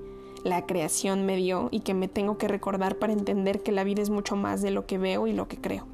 la 0.48 0.66
creación 0.66 1.26
me 1.26 1.36
dio 1.36 1.68
y 1.70 1.80
que 1.80 1.94
me 1.94 2.08
tengo 2.08 2.38
que 2.38 2.48
recordar 2.48 2.96
para 2.96 3.12
entender 3.12 3.62
que 3.62 3.72
la 3.72 3.84
vida 3.84 4.02
es 4.02 4.10
mucho 4.10 4.36
más 4.36 4.62
de 4.62 4.70
lo 4.70 4.86
que 4.86 4.98
veo 4.98 5.26
y 5.26 5.32
lo 5.32 5.48
que 5.48 5.60
creo. 5.60 5.86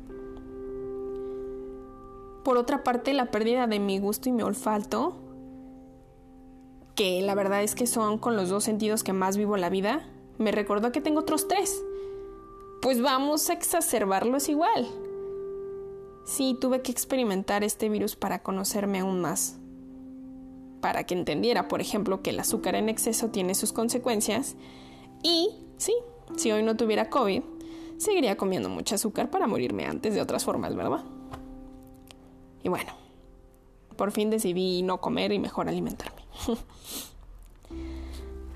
Por 2.45 2.57
otra 2.57 2.85
parte, 2.85 3.13
la 3.13 3.31
pérdida 3.31 3.67
de 3.67 3.81
mi 3.81 3.99
gusto 3.99 4.29
y 4.29 4.33
mi 4.33 4.43
olfato, 4.43 5.17
que 6.95 7.23
la 7.23 7.35
verdad 7.35 7.63
es 7.63 7.75
que 7.75 7.87
son 7.87 8.19
con 8.19 8.37
los 8.37 8.49
dos 8.49 8.65
sentidos 8.65 9.03
que 9.03 9.13
más 9.13 9.37
vivo 9.37 9.57
la 9.57 9.71
vida, 9.71 10.07
me 10.39 10.53
recordó 10.53 10.93
que 10.93 11.01
tengo 11.01 11.21
otros 11.21 11.49
tres. 11.49 11.83
Pues 12.83 13.01
vamos 13.01 13.49
a 13.49 13.55
exacerbarlos 13.55 14.49
igual. 14.49 14.87
Sí, 16.25 16.57
tuve 16.61 16.83
que 16.83 16.93
experimentar 16.93 17.65
este 17.65 17.89
virus 17.89 18.15
para 18.17 18.43
conocerme 18.43 19.01
aún 19.01 19.21
más 19.21 19.59
para 20.85 21.05
que 21.05 21.15
entendiera, 21.15 21.67
por 21.67 21.81
ejemplo, 21.81 22.21
que 22.21 22.29
el 22.29 22.39
azúcar 22.39 22.75
en 22.75 22.91
exceso 22.91 23.31
tiene 23.31 23.55
sus 23.55 23.73
consecuencias. 23.73 24.55
Y 25.23 25.49
sí, 25.79 25.95
si 26.37 26.53
hoy 26.53 26.63
no 26.63 26.77
tuviera 26.77 27.09
COVID, 27.09 27.41
seguiría 27.97 28.37
comiendo 28.37 28.69
mucho 28.69 28.97
azúcar 28.97 29.31
para 29.31 29.47
morirme 29.47 29.87
antes 29.87 30.15
de 30.15 30.21
otras 30.21 30.45
formas, 30.45 30.77
¿verdad? 30.77 31.03
Y 32.63 32.69
bueno, 32.69 32.93
por 33.97 34.13
fin 34.13 34.29
decidí 34.29 34.83
no 34.83 35.01
comer 35.01 35.33
y 35.33 35.39
mejor 35.39 35.71
alimentarme. 35.71 36.21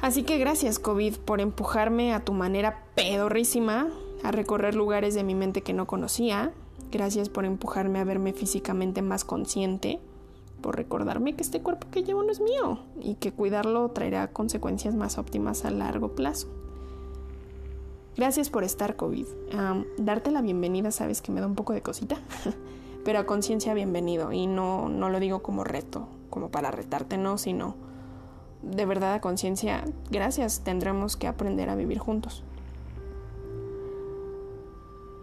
Así 0.03 0.23
que 0.23 0.37
gracias 0.37 0.79
COVID 0.79 1.17
por 1.21 1.41
empujarme 1.41 2.13
a 2.13 2.27
tu 2.27 2.35
manera 2.35 2.85
pedorrísima 2.95 3.89
a 4.23 4.33
recorrer 4.33 4.75
lugares 4.75 5.15
de 5.15 5.25
mi 5.25 5.35
mente 5.35 5.63
que 5.63 5.73
no 5.73 5.87
conocía. 5.87 6.53
Gracias 6.93 7.31
por 7.31 7.47
empujarme 7.47 8.01
a 8.01 8.05
verme 8.05 8.35
físicamente 8.35 9.01
más 9.01 9.25
consciente 9.25 9.99
por 10.61 10.77
recordarme 10.77 11.35
que 11.35 11.43
este 11.43 11.63
cuerpo 11.63 11.89
que 11.91 12.03
llevo 12.03 12.23
no 12.23 12.33
es 12.33 12.41
mío 12.41 12.81
y 13.01 13.15
que 13.15 13.33
cuidarlo 13.33 13.91
traerá 13.91 14.33
consecuencias 14.33 14.95
más 14.95 15.19
óptimas 15.19 15.65
a 15.65 15.71
largo 15.71 16.15
plazo. 16.15 16.49
Gracias 18.17 18.51
por 18.51 18.65
estar, 18.65 18.97
COVID. 18.97 19.27
darte 19.97 20.31
la 20.31 20.43
bienvenida, 20.43 20.91
sabes 20.91 21.23
que 21.23 21.31
me 21.31 21.41
da 21.41 21.47
un 21.47 21.55
poco 21.55 21.73
de 21.73 21.83
cosita, 21.83 22.17
pero 23.05 23.21
a 23.21 23.27
conciencia 23.27 23.75
bienvenido 23.75 24.33
y 24.33 24.47
no, 24.47 24.89
no 24.89 25.09
lo 25.09 25.21
digo 25.21 25.41
como 25.41 25.63
reto, 25.63 26.09
como 26.29 26.51
para 26.51 26.73
retarte, 26.73 27.17
no, 27.17 27.39
sino 27.39 27.77
de 28.63 28.87
verdad 28.87 29.15
a 29.15 29.21
conciencia, 29.21 29.85
gracias, 30.11 30.63
tendremos 30.65 31.17
que 31.17 31.29
aprender 31.29 31.71
a 31.71 31.77
vivir 31.77 31.99
juntos. 31.99 32.43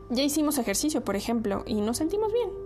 Ya 0.09 0.23
hicimos 0.23 0.57
ejercicio, 0.57 1.03
por 1.03 1.17
ejemplo, 1.17 1.63
y 1.65 1.81
nos 1.81 1.97
sentimos 1.97 2.31
bien 2.31 2.64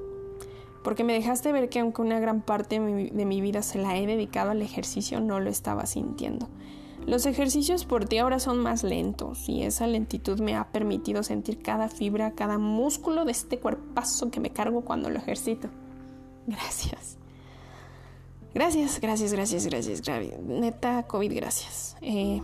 porque 0.83 1.03
me 1.03 1.13
dejaste 1.13 1.51
ver 1.51 1.69
que 1.69 1.79
aunque 1.79 2.01
una 2.01 2.19
gran 2.19 2.41
parte 2.41 2.79
de 2.79 3.25
mi, 3.25 3.41
vida 3.41 3.61
se 3.61 3.79
la 3.79 3.97
he 3.97 4.05
dedicado 4.05 4.51
al 4.51 4.61
ejercicio, 4.61 5.19
no 5.19 5.39
lo 5.39 5.49
estaba 5.49 5.85
sintiendo. 5.85 6.49
Los 7.05 7.25
ejercicios 7.25 7.85
por 7.85 8.05
ti 8.05 8.17
ahora 8.17 8.39
son 8.39 8.59
más 8.59 8.83
lentos 8.83 9.49
y 9.49 9.63
esa 9.63 9.87
lentitud 9.87 10.39
me 10.39 10.55
ha 10.55 10.71
permitido 10.71 11.23
sentir 11.23 11.61
cada 11.61 11.89
fibra, 11.89 12.31
cada 12.31 12.57
músculo 12.57 13.25
de 13.25 13.31
este 13.31 13.59
cuerpazo 13.59 14.29
que 14.29 14.39
me 14.39 14.51
cargo 14.51 14.81
cuando 14.81 15.09
lo 15.09 15.17
ejercito. 15.17 15.69
Gracias. 16.45 17.17
Gracias, 18.53 18.99
gracias, 18.99 19.33
gracias, 19.33 19.65
gracias, 19.65 20.01
gracias. 20.01 20.39
Neta, 20.41 21.03
COVID, 21.03 21.35
gracias. 21.35 21.95
Eh, 22.01 22.41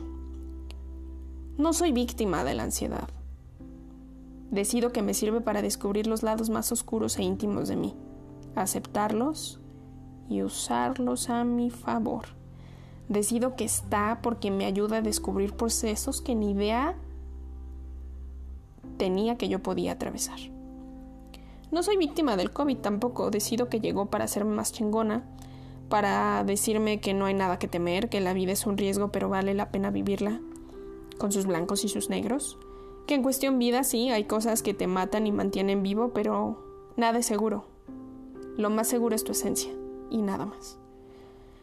no 1.58 1.74
soy 1.74 1.92
víctima 1.92 2.44
de 2.44 2.54
la 2.54 2.64
ansiedad. 2.64 3.10
Decido 4.52 4.92
que 4.92 5.02
me 5.02 5.14
sirve 5.14 5.42
para 5.42 5.62
descubrir 5.62 6.06
los 6.08 6.22
lados 6.22 6.50
más 6.50 6.72
oscuros 6.72 7.18
e 7.18 7.24
íntimos 7.24 7.68
de 7.68 7.76
mí, 7.76 7.96
aceptarlos 8.56 9.60
y 10.30 10.42
usarlos 10.42 11.30
a 11.30 11.44
mi 11.44 11.70
favor. 11.70 12.26
Decido 13.08 13.56
que 13.56 13.66
está 13.66 14.20
porque 14.24 14.50
me 14.50 14.66
ayuda 14.66 14.98
a 14.98 15.02
descubrir 15.02 15.54
procesos 15.54 16.22
que 16.22 16.34
ni 16.34 16.52
idea 16.52 16.96
tenía 18.98 19.38
que 19.38 19.48
yo 19.48 19.62
podía 19.62 19.94
atravesar. 19.94 20.40
No 21.72 21.84
soy 21.84 21.98
víctima 21.98 22.38
del 22.38 22.52
COVID 22.52 22.78
tampoco, 22.78 23.30
decido 23.32 23.70
que 23.70 23.80
llegó 23.80 24.08
para 24.08 24.26
hacerme 24.26 24.56
más 24.56 24.72
chingona, 24.72 25.24
para 25.90 26.44
decirme 26.44 27.00
que 27.00 27.14
no 27.14 27.26
hay 27.26 27.34
nada 27.34 27.60
que 27.60 27.68
temer, 27.68 28.10
que 28.10 28.22
la 28.22 28.34
vida 28.34 28.54
es 28.54 28.66
un 28.66 28.78
riesgo 28.78 29.12
pero 29.12 29.30
vale 29.30 29.54
la 29.54 29.70
pena 29.70 29.92
vivirla, 29.92 30.40
con 31.18 31.32
sus 31.32 31.46
blancos 31.46 31.84
y 31.84 31.90
sus 31.90 32.10
negros, 32.10 32.58
que 33.08 33.16
en 33.16 33.24
cuestión 33.24 33.60
vida 33.60 33.84
sí, 33.84 34.10
hay 34.10 34.24
cosas 34.24 34.64
que 34.64 34.74
te 34.74 34.88
matan 34.88 35.28
y 35.28 35.32
mantienen 35.32 35.84
vivo, 35.84 36.12
pero 36.14 36.64
nada 36.98 37.20
es 37.20 37.26
seguro. 37.26 37.75
Lo 38.58 38.70
más 38.70 38.88
seguro 38.88 39.16
es 39.16 39.24
tu 39.24 39.34
esencia 39.34 39.72
y 40.10 40.22
nada 40.22 40.46
más. 40.46 40.78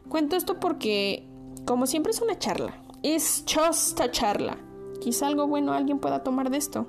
Cuento 0.08 0.36
esto 0.36 0.60
porque, 0.60 1.26
como 1.64 1.86
siempre 1.86 2.12
es 2.12 2.20
una 2.20 2.38
charla, 2.38 2.82
es 3.02 3.44
just 3.52 4.00
a 4.00 4.10
charla. 4.10 4.58
Quizá 5.00 5.26
algo 5.26 5.46
bueno 5.46 5.72
alguien 5.72 5.98
pueda 5.98 6.22
tomar 6.22 6.50
de 6.50 6.58
esto. 6.58 6.86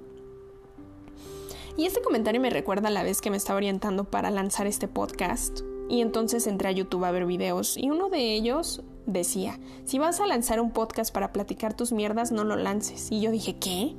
Y 1.77 1.85
este 1.85 2.01
comentario 2.01 2.39
me 2.39 2.49
recuerda 2.49 2.89
a 2.89 2.91
la 2.91 3.03
vez 3.03 3.21
que 3.21 3.31
me 3.31 3.37
estaba 3.37 3.57
orientando 3.57 4.03
para 4.03 4.29
lanzar 4.29 4.67
este 4.67 4.87
podcast. 4.87 5.61
Y 5.89 6.01
entonces 6.01 6.47
entré 6.47 6.69
a 6.69 6.71
YouTube 6.71 7.05
a 7.05 7.11
ver 7.11 7.25
videos 7.25 7.77
y 7.77 7.89
uno 7.89 8.09
de 8.09 8.33
ellos 8.33 8.81
decía, 9.05 9.59
si 9.85 9.99
vas 9.99 10.19
a 10.19 10.27
lanzar 10.27 10.61
un 10.61 10.71
podcast 10.71 11.13
para 11.13 11.33
platicar 11.33 11.75
tus 11.75 11.91
mierdas, 11.91 12.31
no 12.31 12.43
lo 12.43 12.55
lances. 12.55 13.11
Y 13.11 13.21
yo 13.21 13.31
dije, 13.31 13.57
¿qué? 13.57 13.95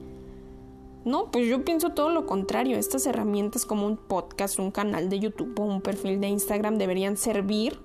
No, 1.05 1.31
pues 1.31 1.47
yo 1.47 1.65
pienso 1.65 1.91
todo 1.91 2.09
lo 2.09 2.25
contrario. 2.25 2.79
Estas 2.79 3.07
herramientas 3.07 3.67
como 3.67 3.87
un 3.87 3.97
podcast, 3.97 4.59
un 4.59 4.71
canal 4.71 5.11
de 5.11 5.21
YouTube 5.21 5.59
o 5.61 5.65
un 5.65 5.83
perfil 5.83 6.21
de 6.21 6.29
Instagram 6.29 6.77
deberían 6.77 7.17
servir 7.17 7.79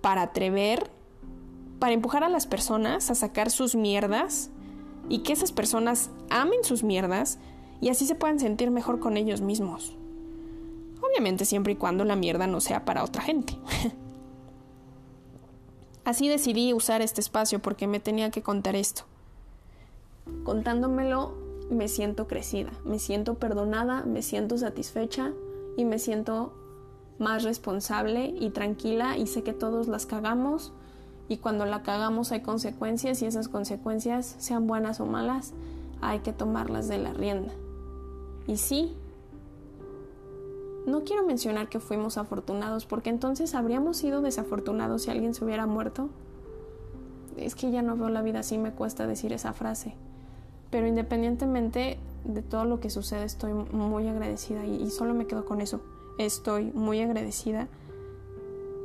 para 0.00 0.22
atrever, 0.22 0.90
para 1.80 1.92
empujar 1.92 2.22
a 2.22 2.28
las 2.28 2.46
personas 2.46 3.10
a 3.10 3.16
sacar 3.16 3.50
sus 3.50 3.74
mierdas 3.74 4.50
y 5.08 5.20
que 5.20 5.32
esas 5.32 5.50
personas 5.50 6.10
amen 6.30 6.62
sus 6.62 6.84
mierdas 6.84 7.38
y 7.80 7.88
así 7.88 8.06
se 8.06 8.14
puedan 8.14 8.38
sentir 8.38 8.70
mejor 8.70 9.00
con 9.00 9.16
ellos 9.16 9.40
mismos. 9.40 9.96
Obviamente 11.00 11.44
siempre 11.44 11.72
y 11.72 11.76
cuando 11.76 12.04
la 12.04 12.14
mierda 12.14 12.46
no 12.46 12.60
sea 12.60 12.84
para 12.84 13.02
otra 13.02 13.22
gente. 13.22 13.58
así 16.04 16.28
decidí 16.28 16.72
usar 16.72 17.02
este 17.02 17.20
espacio 17.20 17.60
porque 17.60 17.88
me 17.88 17.98
tenía 17.98 18.30
que 18.30 18.42
contar 18.42 18.76
esto. 18.76 19.02
Contándomelo 20.44 21.41
me 21.70 21.88
siento 21.88 22.26
crecida, 22.26 22.72
me 22.84 22.98
siento 22.98 23.34
perdonada, 23.34 24.04
me 24.04 24.22
siento 24.22 24.58
satisfecha 24.58 25.32
y 25.76 25.84
me 25.84 25.98
siento 25.98 26.52
más 27.18 27.44
responsable 27.44 28.34
y 28.38 28.50
tranquila 28.50 29.16
y 29.16 29.26
sé 29.26 29.42
que 29.42 29.52
todos 29.52 29.88
las 29.88 30.06
cagamos 30.06 30.72
y 31.28 31.38
cuando 31.38 31.64
la 31.64 31.82
cagamos 31.82 32.32
hay 32.32 32.40
consecuencias 32.40 33.22
y 33.22 33.26
esas 33.26 33.48
consecuencias, 33.48 34.36
sean 34.38 34.66
buenas 34.66 35.00
o 35.00 35.06
malas, 35.06 35.52
hay 36.00 36.18
que 36.18 36.32
tomarlas 36.32 36.88
de 36.88 36.98
la 36.98 37.12
rienda. 37.12 37.52
Y 38.46 38.56
sí, 38.56 38.94
no 40.86 41.04
quiero 41.04 41.24
mencionar 41.24 41.68
que 41.68 41.80
fuimos 41.80 42.18
afortunados 42.18 42.86
porque 42.86 43.10
entonces 43.10 43.54
habríamos 43.54 43.96
sido 43.96 44.20
desafortunados 44.20 45.02
si 45.02 45.10
alguien 45.10 45.32
se 45.32 45.44
hubiera 45.44 45.66
muerto. 45.66 46.10
Es 47.36 47.54
que 47.54 47.70
ya 47.70 47.82
no 47.82 47.96
veo 47.96 48.08
la 48.08 48.20
vida 48.20 48.40
así, 48.40 48.58
me 48.58 48.72
cuesta 48.72 49.06
decir 49.06 49.32
esa 49.32 49.52
frase. 49.52 49.94
Pero 50.72 50.86
independientemente 50.86 51.98
de 52.24 52.40
todo 52.40 52.64
lo 52.64 52.80
que 52.80 52.88
sucede, 52.88 53.24
estoy 53.24 53.52
muy 53.52 54.08
agradecida 54.08 54.64
y, 54.64 54.90
solo 54.90 55.12
me 55.12 55.26
quedo 55.26 55.44
con 55.44 55.60
eso. 55.60 55.82
Estoy 56.18 56.72
muy 56.72 57.00
agradecida. 57.02 57.68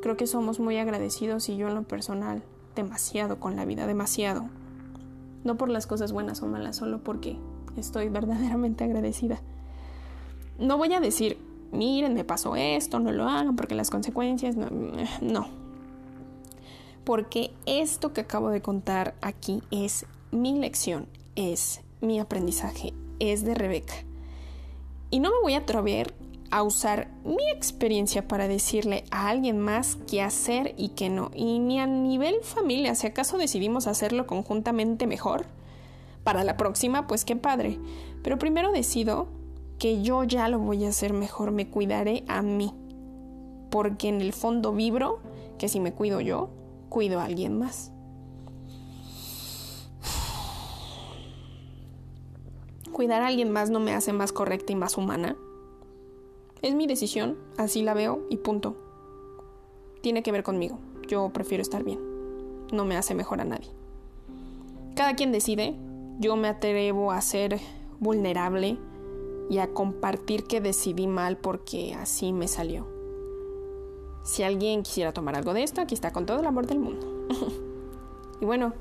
Creo 0.02 0.18
que 0.18 0.28
somos 0.28 0.60
muy 0.60 0.78
agradecidos 0.78 1.48
y 1.48 1.56
yo 1.56 1.70
en 1.70 1.76
lo 1.76 1.84
personal 1.84 2.44
demasiado 2.76 3.40
con 3.40 3.56
la 3.56 3.64
vida, 3.64 3.88
demasiado. 3.88 4.50
No 5.46 5.56
por 5.56 5.70
las 5.70 5.88
cosas 5.88 6.12
buenas 6.12 6.44
o 6.44 6.48
malas, 6.48 6.76
solo 6.76 7.02
porque 7.04 7.38
estoy 7.78 8.10
verdaderamente 8.10 8.84
agradecida. 8.84 9.40
No 10.60 10.78
voy 10.78 10.94
a 10.94 11.00
decir, 11.00 11.38
miren, 11.72 12.16
me 12.16 12.26
pasó 12.26 12.58
esto, 12.58 13.00
no 13.00 13.14
lo 13.14 13.30
hagan 13.30 13.56
porque 13.56 13.76
las 13.76 13.90
consecuencias, 13.90 14.58
no, 14.58 14.68
no. 15.22 15.48
Porque 17.06 17.54
esto 17.66 18.12
que 18.12 18.20
acabo 18.20 18.50
de 18.50 18.62
contar 18.62 19.16
aquí 19.22 19.64
es 19.72 20.06
mi 20.32 20.60
lección, 20.60 21.08
es 21.38 21.82
mi 22.02 22.20
aprendizaje, 22.20 22.94
es 23.20 23.46
de 23.46 23.54
Rebeca. 23.54 23.94
Y 25.10 25.20
no 25.22 25.30
me 25.30 25.42
voy 25.42 25.54
a 25.54 25.60
atrever 25.60 26.14
a 26.50 26.64
usar 26.64 27.10
mi 27.24 27.50
experiencia 27.52 28.28
para 28.28 28.48
decirle 28.48 29.04
a 29.12 29.30
alguien 29.30 29.60
más 29.60 29.98
qué 30.10 30.22
hacer 30.22 30.74
y 30.78 30.90
qué 30.90 31.10
no. 31.10 31.32
Y 31.34 31.60
ni 31.60 31.80
a 31.80 31.88
nivel 31.88 32.42
familia, 32.42 32.96
si 32.96 33.08
acaso 33.08 33.38
decidimos 33.38 33.88
hacerlo 33.88 34.28
conjuntamente 34.28 35.08
mejor. 35.08 35.46
Para 36.24 36.44
la 36.44 36.58
próxima, 36.58 37.08
pues 37.08 37.24
qué 37.24 37.36
padre. 37.36 37.80
Pero 38.24 38.40
primero 38.40 38.72
decido 38.72 39.28
que 39.78 40.02
yo 40.02 40.24
ya 40.24 40.50
lo 40.50 40.60
voy 40.60 40.86
a 40.86 40.90
hacer 40.90 41.14
mejor, 41.14 41.52
me 41.52 41.70
cuidaré 41.70 42.24
a 42.28 42.42
mí. 42.42 42.74
Porque 43.70 44.10
en 44.10 44.22
el 44.22 44.34
fondo 44.34 44.74
vibro 44.74 45.20
que 45.58 45.70
si 45.70 45.80
me 45.80 45.94
cuido 45.94 46.20
yo, 46.20 46.50
cuido 46.90 47.20
a 47.20 47.26
alguien 47.26 47.58
más. 47.58 47.92
Cuidar 52.98 53.22
a 53.22 53.28
alguien 53.28 53.52
más 53.52 53.70
no 53.70 53.80
me 53.80 53.94
hace 53.94 54.12
más 54.12 54.32
correcta 54.32 54.74
y 54.74 54.76
más 54.76 54.98
humana. 54.98 55.36
Es 56.64 56.74
mi 56.74 56.88
decisión, 56.88 57.38
así 57.56 57.84
la 57.84 57.94
veo 57.94 58.26
y 58.32 58.38
punto. 58.38 58.76
Tiene 60.02 60.24
que 60.24 60.32
ver 60.32 60.42
conmigo. 60.42 60.80
Yo 61.08 61.30
prefiero 61.30 61.62
estar 61.62 61.84
bien. 61.84 62.00
No 62.74 62.86
me 62.86 62.98
hace 62.98 63.14
mejor 63.14 63.40
a 63.40 63.46
nadie. 63.46 63.70
Cada 64.96 65.14
quien 65.14 65.32
decide. 65.32 65.76
Yo 66.18 66.36
me 66.38 66.48
atrevo 66.48 67.12
a 67.12 67.22
ser 67.22 67.60
vulnerable 68.00 68.80
y 69.48 69.60
a 69.60 69.68
compartir 69.76 70.46
que 70.46 70.60
decidí 70.60 71.06
mal 71.06 71.38
porque 71.38 71.94
así 71.94 72.34
me 72.34 72.48
salió. 72.48 72.88
Si 74.24 74.42
alguien 74.42 74.82
quisiera 74.82 75.14
tomar 75.14 75.36
algo 75.36 75.54
de 75.54 75.62
esto, 75.62 75.82
aquí 75.82 75.94
está 75.94 76.12
con 76.12 76.26
todo 76.26 76.40
el 76.40 76.48
amor 76.48 76.66
del 76.66 76.80
mundo. 76.80 77.06
y 78.42 78.46
bueno, 78.46 78.74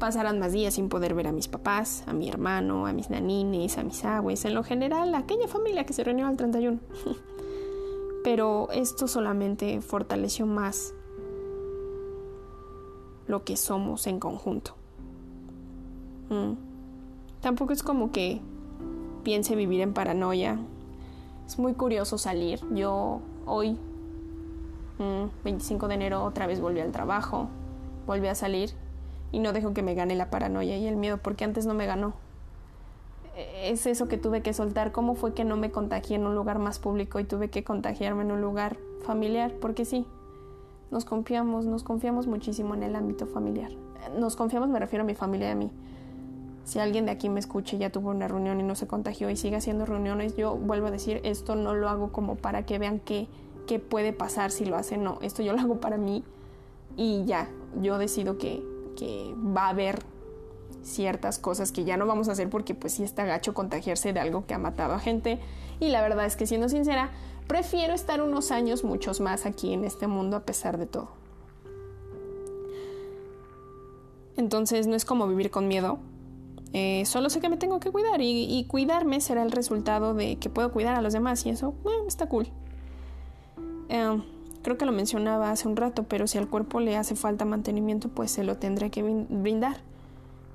pasarán 0.00 0.40
más 0.40 0.52
días 0.52 0.74
sin 0.74 0.88
poder 0.88 1.14
ver 1.14 1.28
a 1.28 1.32
mis 1.32 1.46
papás, 1.46 2.02
a 2.08 2.12
mi 2.12 2.28
hermano, 2.28 2.86
a 2.86 2.92
mis 2.92 3.10
nanines, 3.10 3.78
a 3.78 3.84
mis 3.84 4.04
abuelos, 4.04 4.44
en 4.44 4.54
lo 4.54 4.64
general, 4.64 5.14
aquella 5.14 5.46
familia 5.46 5.84
que 5.84 5.92
se 5.92 6.02
reunió 6.02 6.26
al 6.26 6.36
31. 6.36 6.80
Pero 8.24 8.68
esto 8.72 9.06
solamente 9.06 9.80
fortaleció 9.80 10.46
más 10.46 10.94
lo 13.28 13.44
que 13.44 13.56
somos 13.56 14.06
en 14.08 14.18
conjunto. 14.18 14.74
Mm. 16.30 16.54
Tampoco 17.40 17.72
es 17.72 17.82
como 17.82 18.10
que 18.10 18.40
piense 19.22 19.54
vivir 19.54 19.82
en 19.82 19.92
paranoia. 19.92 20.58
Es 21.46 21.58
muy 21.58 21.74
curioso 21.74 22.18
salir. 22.18 22.60
Yo 22.74 23.20
hoy, 23.46 23.76
25 25.44 25.84
mm, 25.84 25.88
de 25.88 25.94
enero, 25.94 26.24
otra 26.24 26.46
vez 26.46 26.60
volví 26.60 26.80
al 26.80 26.90
trabajo, 26.90 27.48
volví 28.06 28.26
a 28.26 28.34
salir 28.34 28.70
y 29.32 29.38
no 29.38 29.52
dejo 29.52 29.72
que 29.72 29.82
me 29.82 29.94
gane 29.94 30.16
la 30.16 30.30
paranoia 30.30 30.76
y 30.76 30.86
el 30.86 30.96
miedo 30.96 31.18
porque 31.18 31.44
antes 31.44 31.66
no 31.66 31.74
me 31.74 31.86
ganó. 31.86 32.14
Es 33.62 33.86
eso 33.86 34.08
que 34.08 34.18
tuve 34.18 34.42
que 34.42 34.52
soltar. 34.52 34.92
¿Cómo 34.92 35.14
fue 35.14 35.34
que 35.34 35.44
no 35.44 35.56
me 35.56 35.70
contagié 35.70 36.16
en 36.16 36.26
un 36.26 36.34
lugar 36.34 36.58
más 36.58 36.78
público 36.78 37.20
y 37.20 37.24
tuve 37.24 37.48
que 37.48 37.64
contagiarme 37.64 38.22
en 38.22 38.32
un 38.32 38.40
lugar 38.40 38.76
familiar? 39.04 39.52
Porque 39.60 39.84
sí, 39.84 40.04
nos 40.90 41.04
confiamos, 41.04 41.66
nos 41.66 41.84
confiamos 41.84 42.26
muchísimo 42.26 42.74
en 42.74 42.82
el 42.82 42.96
ámbito 42.96 43.26
familiar. 43.26 43.70
Nos 44.18 44.36
confiamos, 44.36 44.68
me 44.68 44.78
refiero 44.78 45.04
a 45.04 45.06
mi 45.06 45.14
familia 45.14 45.48
y 45.48 45.52
a 45.52 45.54
mí. 45.54 45.70
Si 46.64 46.78
alguien 46.78 47.06
de 47.06 47.12
aquí 47.12 47.28
me 47.28 47.40
escucha 47.40 47.76
y 47.76 47.78
ya 47.78 47.90
tuvo 47.90 48.10
una 48.10 48.28
reunión 48.28 48.60
y 48.60 48.62
no 48.62 48.74
se 48.74 48.86
contagió 48.86 49.30
y 49.30 49.36
sigue 49.36 49.56
haciendo 49.56 49.86
reuniones, 49.86 50.36
yo 50.36 50.56
vuelvo 50.56 50.88
a 50.88 50.90
decir, 50.90 51.20
esto 51.24 51.54
no 51.54 51.74
lo 51.74 51.88
hago 51.88 52.12
como 52.12 52.36
para 52.36 52.66
que 52.66 52.78
vean 52.78 53.00
qué, 53.00 53.28
qué 53.66 53.78
puede 53.78 54.12
pasar 54.12 54.50
si 54.50 54.64
lo 54.64 54.76
hacen. 54.76 55.02
No, 55.02 55.18
esto 55.22 55.42
yo 55.42 55.52
lo 55.52 55.60
hago 55.60 55.80
para 55.80 55.96
mí 55.96 56.24
y 56.96 57.24
ya, 57.24 57.48
yo 57.80 57.98
decido 57.98 58.36
que, 58.36 58.62
que 58.96 59.34
va 59.36 59.66
a 59.66 59.68
haber 59.70 60.02
ciertas 60.82 61.38
cosas 61.38 61.72
que 61.72 61.84
ya 61.84 61.96
no 61.96 62.06
vamos 62.06 62.28
a 62.28 62.32
hacer 62.32 62.48
porque 62.48 62.74
pues 62.74 63.00
está 63.00 63.24
gacho 63.24 63.54
contagiarse 63.54 64.12
de 64.12 64.20
algo 64.20 64.46
que 64.46 64.54
ha 64.54 64.58
matado 64.58 64.94
a 64.94 64.98
gente. 64.98 65.38
Y 65.78 65.88
la 65.88 66.02
verdad 66.02 66.26
es 66.26 66.36
que 66.36 66.46
siendo 66.46 66.68
sincera 66.68 67.10
prefiero 67.46 67.94
estar 67.94 68.22
unos 68.22 68.52
años 68.52 68.84
muchos 68.84 69.20
más 69.20 69.46
aquí 69.46 69.72
en 69.72 69.84
este 69.84 70.06
mundo 70.06 70.36
a 70.36 70.40
pesar 70.44 70.78
de 70.78 70.86
todo. 70.86 71.08
Entonces 74.36 74.86
no 74.86 74.94
es 74.94 75.04
como 75.04 75.26
vivir 75.26 75.50
con 75.50 75.68
miedo. 75.68 75.98
Eh, 76.72 77.04
solo 77.04 77.28
sé 77.30 77.40
que 77.40 77.48
me 77.48 77.56
tengo 77.56 77.80
que 77.80 77.90
cuidar 77.90 78.20
y, 78.20 78.64
cuidarme 78.68 79.20
será 79.20 79.42
el 79.42 79.50
resultado 79.50 80.14
de 80.14 80.36
que 80.36 80.48
puedo 80.48 80.70
cuidar 80.70 80.94
a 80.94 81.02
los 81.02 81.12
demás 81.12 81.44
y 81.44 81.50
eso 81.50 81.74
está 82.06 82.28
cool. 82.28 82.46
Eh, 83.88 84.22
Creo 84.62 84.76
que 84.76 84.84
lo 84.84 84.92
mencionaba 84.92 85.50
hace 85.50 85.68
un 85.68 85.76
rato, 85.76 86.04
pero 86.04 86.26
si 86.26 86.36
al 86.36 86.48
cuerpo 86.48 86.80
le 86.80 86.96
hace 86.96 87.16
falta 87.16 87.44
mantenimiento, 87.44 88.08
pues 88.08 88.30
se 88.30 88.44
lo 88.44 88.58
tendré 88.58 88.90
que 88.90 89.02
brindar. 89.02 89.78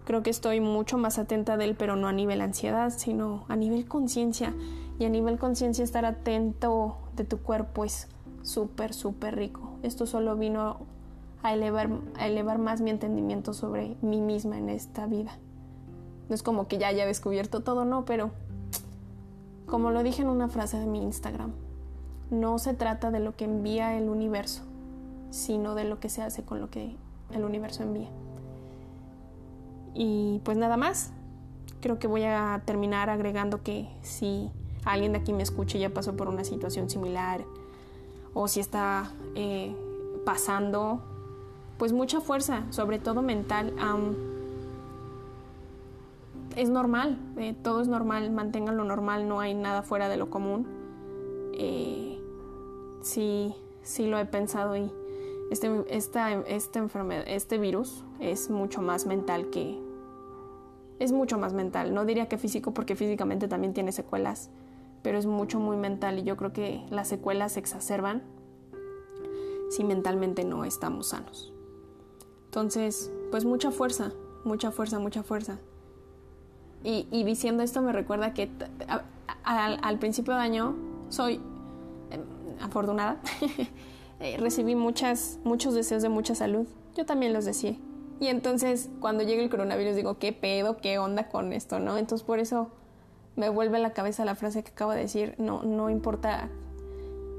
Creo 0.06 0.22
que 0.22 0.30
estoy 0.30 0.60
mucho 0.60 1.00
más 1.00 1.18
atenta 1.18 1.58
de 1.58 1.66
él, 1.66 1.76
pero 1.76 1.96
no 1.96 2.08
a 2.08 2.14
nivel 2.14 2.42
ansiedad, 2.42 2.94
sino 2.96 3.46
a 3.48 3.56
nivel 3.56 3.88
conciencia. 3.88 4.54
Y 5.00 5.06
a 5.06 5.10
nivel 5.10 5.40
conciencia 5.40 5.84
estar 5.84 6.06
atento 6.06 6.98
de 7.16 7.24
tu 7.24 7.40
cuerpo 7.40 7.84
es 7.84 8.08
súper, 8.44 8.94
súper 8.94 9.36
rico. 9.36 9.80
Esto 9.82 10.06
solo 10.06 10.36
vino 10.36 10.86
a 11.42 11.54
elevar, 11.54 11.90
a 12.18 12.28
elevar 12.28 12.60
más 12.60 12.82
mi 12.82 12.92
entendimiento 12.92 13.54
sobre 13.54 13.98
mí 14.02 14.22
misma 14.22 14.60
en 14.60 14.70
esta 14.70 15.08
vida. 15.08 15.40
No 16.30 16.36
es 16.36 16.44
como 16.44 16.68
que 16.68 16.78
ya 16.78 16.88
haya 16.88 17.08
descubierto 17.08 17.62
todo, 17.62 17.86
no, 17.86 18.06
pero 18.06 18.32
como 19.66 19.90
lo 19.90 20.04
dije 20.04 20.22
en 20.22 20.30
una 20.30 20.48
frase 20.48 20.80
de 20.80 20.86
mi 20.86 21.02
Instagram, 21.02 21.54
no 22.32 22.58
se 22.60 22.74
trata 22.74 23.12
de 23.12 23.20
lo 23.20 23.36
que 23.36 23.46
envía 23.46 23.98
el 23.98 24.10
universo, 24.10 24.64
sino 25.30 25.76
de 25.76 25.84
lo 25.86 26.00
que 26.00 26.10
se 26.10 26.22
hace 26.22 26.44
con 26.44 26.60
lo 26.60 26.70
que 26.70 26.96
el 27.32 27.44
universo 27.44 27.84
envía. 27.84 28.10
Y 29.94 30.42
pues 30.44 30.58
nada 30.58 30.78
más. 30.78 31.12
Creo 31.82 32.00
que 32.00 32.08
voy 32.08 32.24
a 32.24 32.64
terminar 32.66 33.12
agregando 33.12 33.62
que 33.62 33.88
si 34.02 34.50
alguien 34.86 35.12
de 35.12 35.20
aquí 35.20 35.34
me 35.34 35.44
escucha 35.44 35.78
y 35.78 35.82
ya 35.82 35.90
pasó 35.90 36.16
por 36.16 36.28
una 36.28 36.44
situación 36.44 36.90
similar 36.90 37.44
o 38.34 38.48
si 38.48 38.60
está 38.60 39.12
eh, 39.36 39.76
pasando, 40.26 41.02
pues 41.78 41.94
mucha 41.94 42.22
fuerza, 42.22 42.64
sobre 42.72 43.00
todo 43.00 43.22
mental. 43.22 43.74
es 46.56 46.70
normal, 46.70 47.18
eh, 47.38 47.56
todo 47.64 47.82
es 47.82 47.88
normal, 47.88 48.32
mantengan 48.32 48.78
lo 48.78 48.84
normal, 48.84 49.28
no 49.28 49.40
hay 49.40 49.54
nada 49.54 49.82
fuera 49.82 50.10
de 50.10 50.18
lo 50.18 50.30
común. 50.30 50.68
Eh, 51.54 52.15
sí, 53.06 53.54
sí 53.84 54.08
lo 54.08 54.18
he 54.18 54.26
pensado 54.26 54.76
y 54.76 54.92
este, 55.52 55.86
esta, 55.90 56.34
esta 56.34 56.80
enfermedad, 56.80 57.24
este 57.28 57.58
virus 57.60 58.04
es 58.20 58.50
mucho 58.50 58.82
más 58.82 59.06
mental 59.06 59.50
que, 59.52 59.80
es 61.00 61.12
mucho 61.12 61.38
más 61.38 61.54
mental. 61.54 61.94
No 61.94 62.06
diría 62.06 62.28
que 62.28 62.38
físico 62.38 62.74
porque 62.74 62.96
físicamente 62.96 63.48
también 63.48 63.74
tiene 63.74 63.92
secuelas, 63.92 64.50
pero 65.04 65.18
es 65.18 65.28
mucho, 65.28 65.60
muy 65.60 65.78
mental 65.78 66.20
y 66.20 66.24
yo 66.24 66.36
creo 66.36 66.52
que 66.52 66.84
las 66.90 67.08
secuelas 67.08 67.54
se 67.54 67.60
exacerban 67.60 68.24
si 69.70 69.84
mentalmente 69.84 70.44
no 70.44 70.66
estamos 70.66 71.08
sanos. 71.08 71.54
Entonces, 72.46 73.12
pues 73.30 73.46
mucha 73.46 73.70
fuerza, 73.70 74.14
mucha 74.44 74.72
fuerza, 74.72 74.98
mucha 74.98 75.22
fuerza. 75.22 75.60
Y, 76.84 77.24
diciendo 77.24 77.64
esto 77.64 77.82
me 77.82 77.92
recuerda 77.92 78.34
que 78.36 78.50
al, 79.44 80.00
principio 80.00 80.36
de 80.36 80.40
año 80.40 80.76
soy 81.10 81.42
afortunada. 82.62 83.20
Eh, 84.22 84.38
recibí 84.38 84.76
muchas, 84.76 85.40
muchos 85.44 85.74
deseos 85.74 86.02
de 86.02 86.08
mucha 86.08 86.36
salud. 86.36 86.66
Yo 86.96 87.06
también 87.06 87.34
los 87.34 87.44
deseé. 87.44 87.78
Y 88.22 88.28
entonces 88.28 88.90
cuando 89.02 89.24
llega 89.24 89.44
el 89.44 89.50
coronavirus 89.50 89.94
digo, 89.94 90.20
¿qué 90.20 90.32
pedo? 90.32 90.78
¿Qué 90.78 91.00
onda 91.00 91.28
con 91.28 91.52
esto? 91.52 91.80
¿No? 91.80 91.98
Entonces 91.98 92.26
por 92.26 92.40
eso 92.40 92.70
me 93.36 93.50
vuelve 93.50 93.78
a 93.78 93.82
la 93.82 93.92
cabeza 93.92 94.24
la 94.24 94.36
frase 94.36 94.64
que 94.64 94.72
acabo 94.72 94.92
de 94.92 95.00
decir, 95.00 95.36
no, 95.38 95.64
no 95.64 95.90
importa 95.90 96.50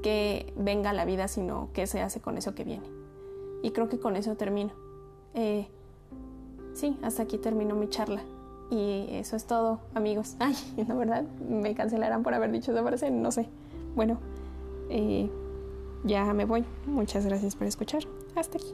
que 0.03 0.53
venga 0.55 0.93
la 0.93 1.05
vida, 1.05 1.27
sino 1.27 1.69
qué 1.73 1.87
se 1.87 2.01
hace 2.01 2.21
con 2.21 2.37
eso 2.37 2.53
que 2.53 2.63
viene. 2.63 2.87
Y 3.63 3.71
creo 3.71 3.89
que 3.89 3.99
con 3.99 4.15
eso 4.15 4.35
termino. 4.35 4.71
Eh, 5.33 5.67
sí, 6.73 6.97
hasta 7.01 7.23
aquí 7.23 7.37
terminó 7.37 7.75
mi 7.75 7.89
charla. 7.89 8.21
Y 8.69 9.07
eso 9.11 9.35
es 9.35 9.45
todo, 9.45 9.79
amigos. 9.95 10.35
Ay, 10.39 10.55
la 10.87 10.93
verdad, 10.93 11.23
me 11.49 11.73
cancelarán 11.73 12.23
por 12.23 12.33
haber 12.33 12.51
dicho 12.51 12.71
esa 12.71 12.83
frase, 12.83 13.09
no 13.09 13.31
sé. 13.31 13.47
Bueno, 13.95 14.19
eh, 14.89 15.29
ya 16.03 16.33
me 16.33 16.45
voy. 16.45 16.65
Muchas 16.85 17.25
gracias 17.25 17.55
por 17.55 17.67
escuchar. 17.67 18.03
Hasta 18.35 18.57
aquí. 18.57 18.73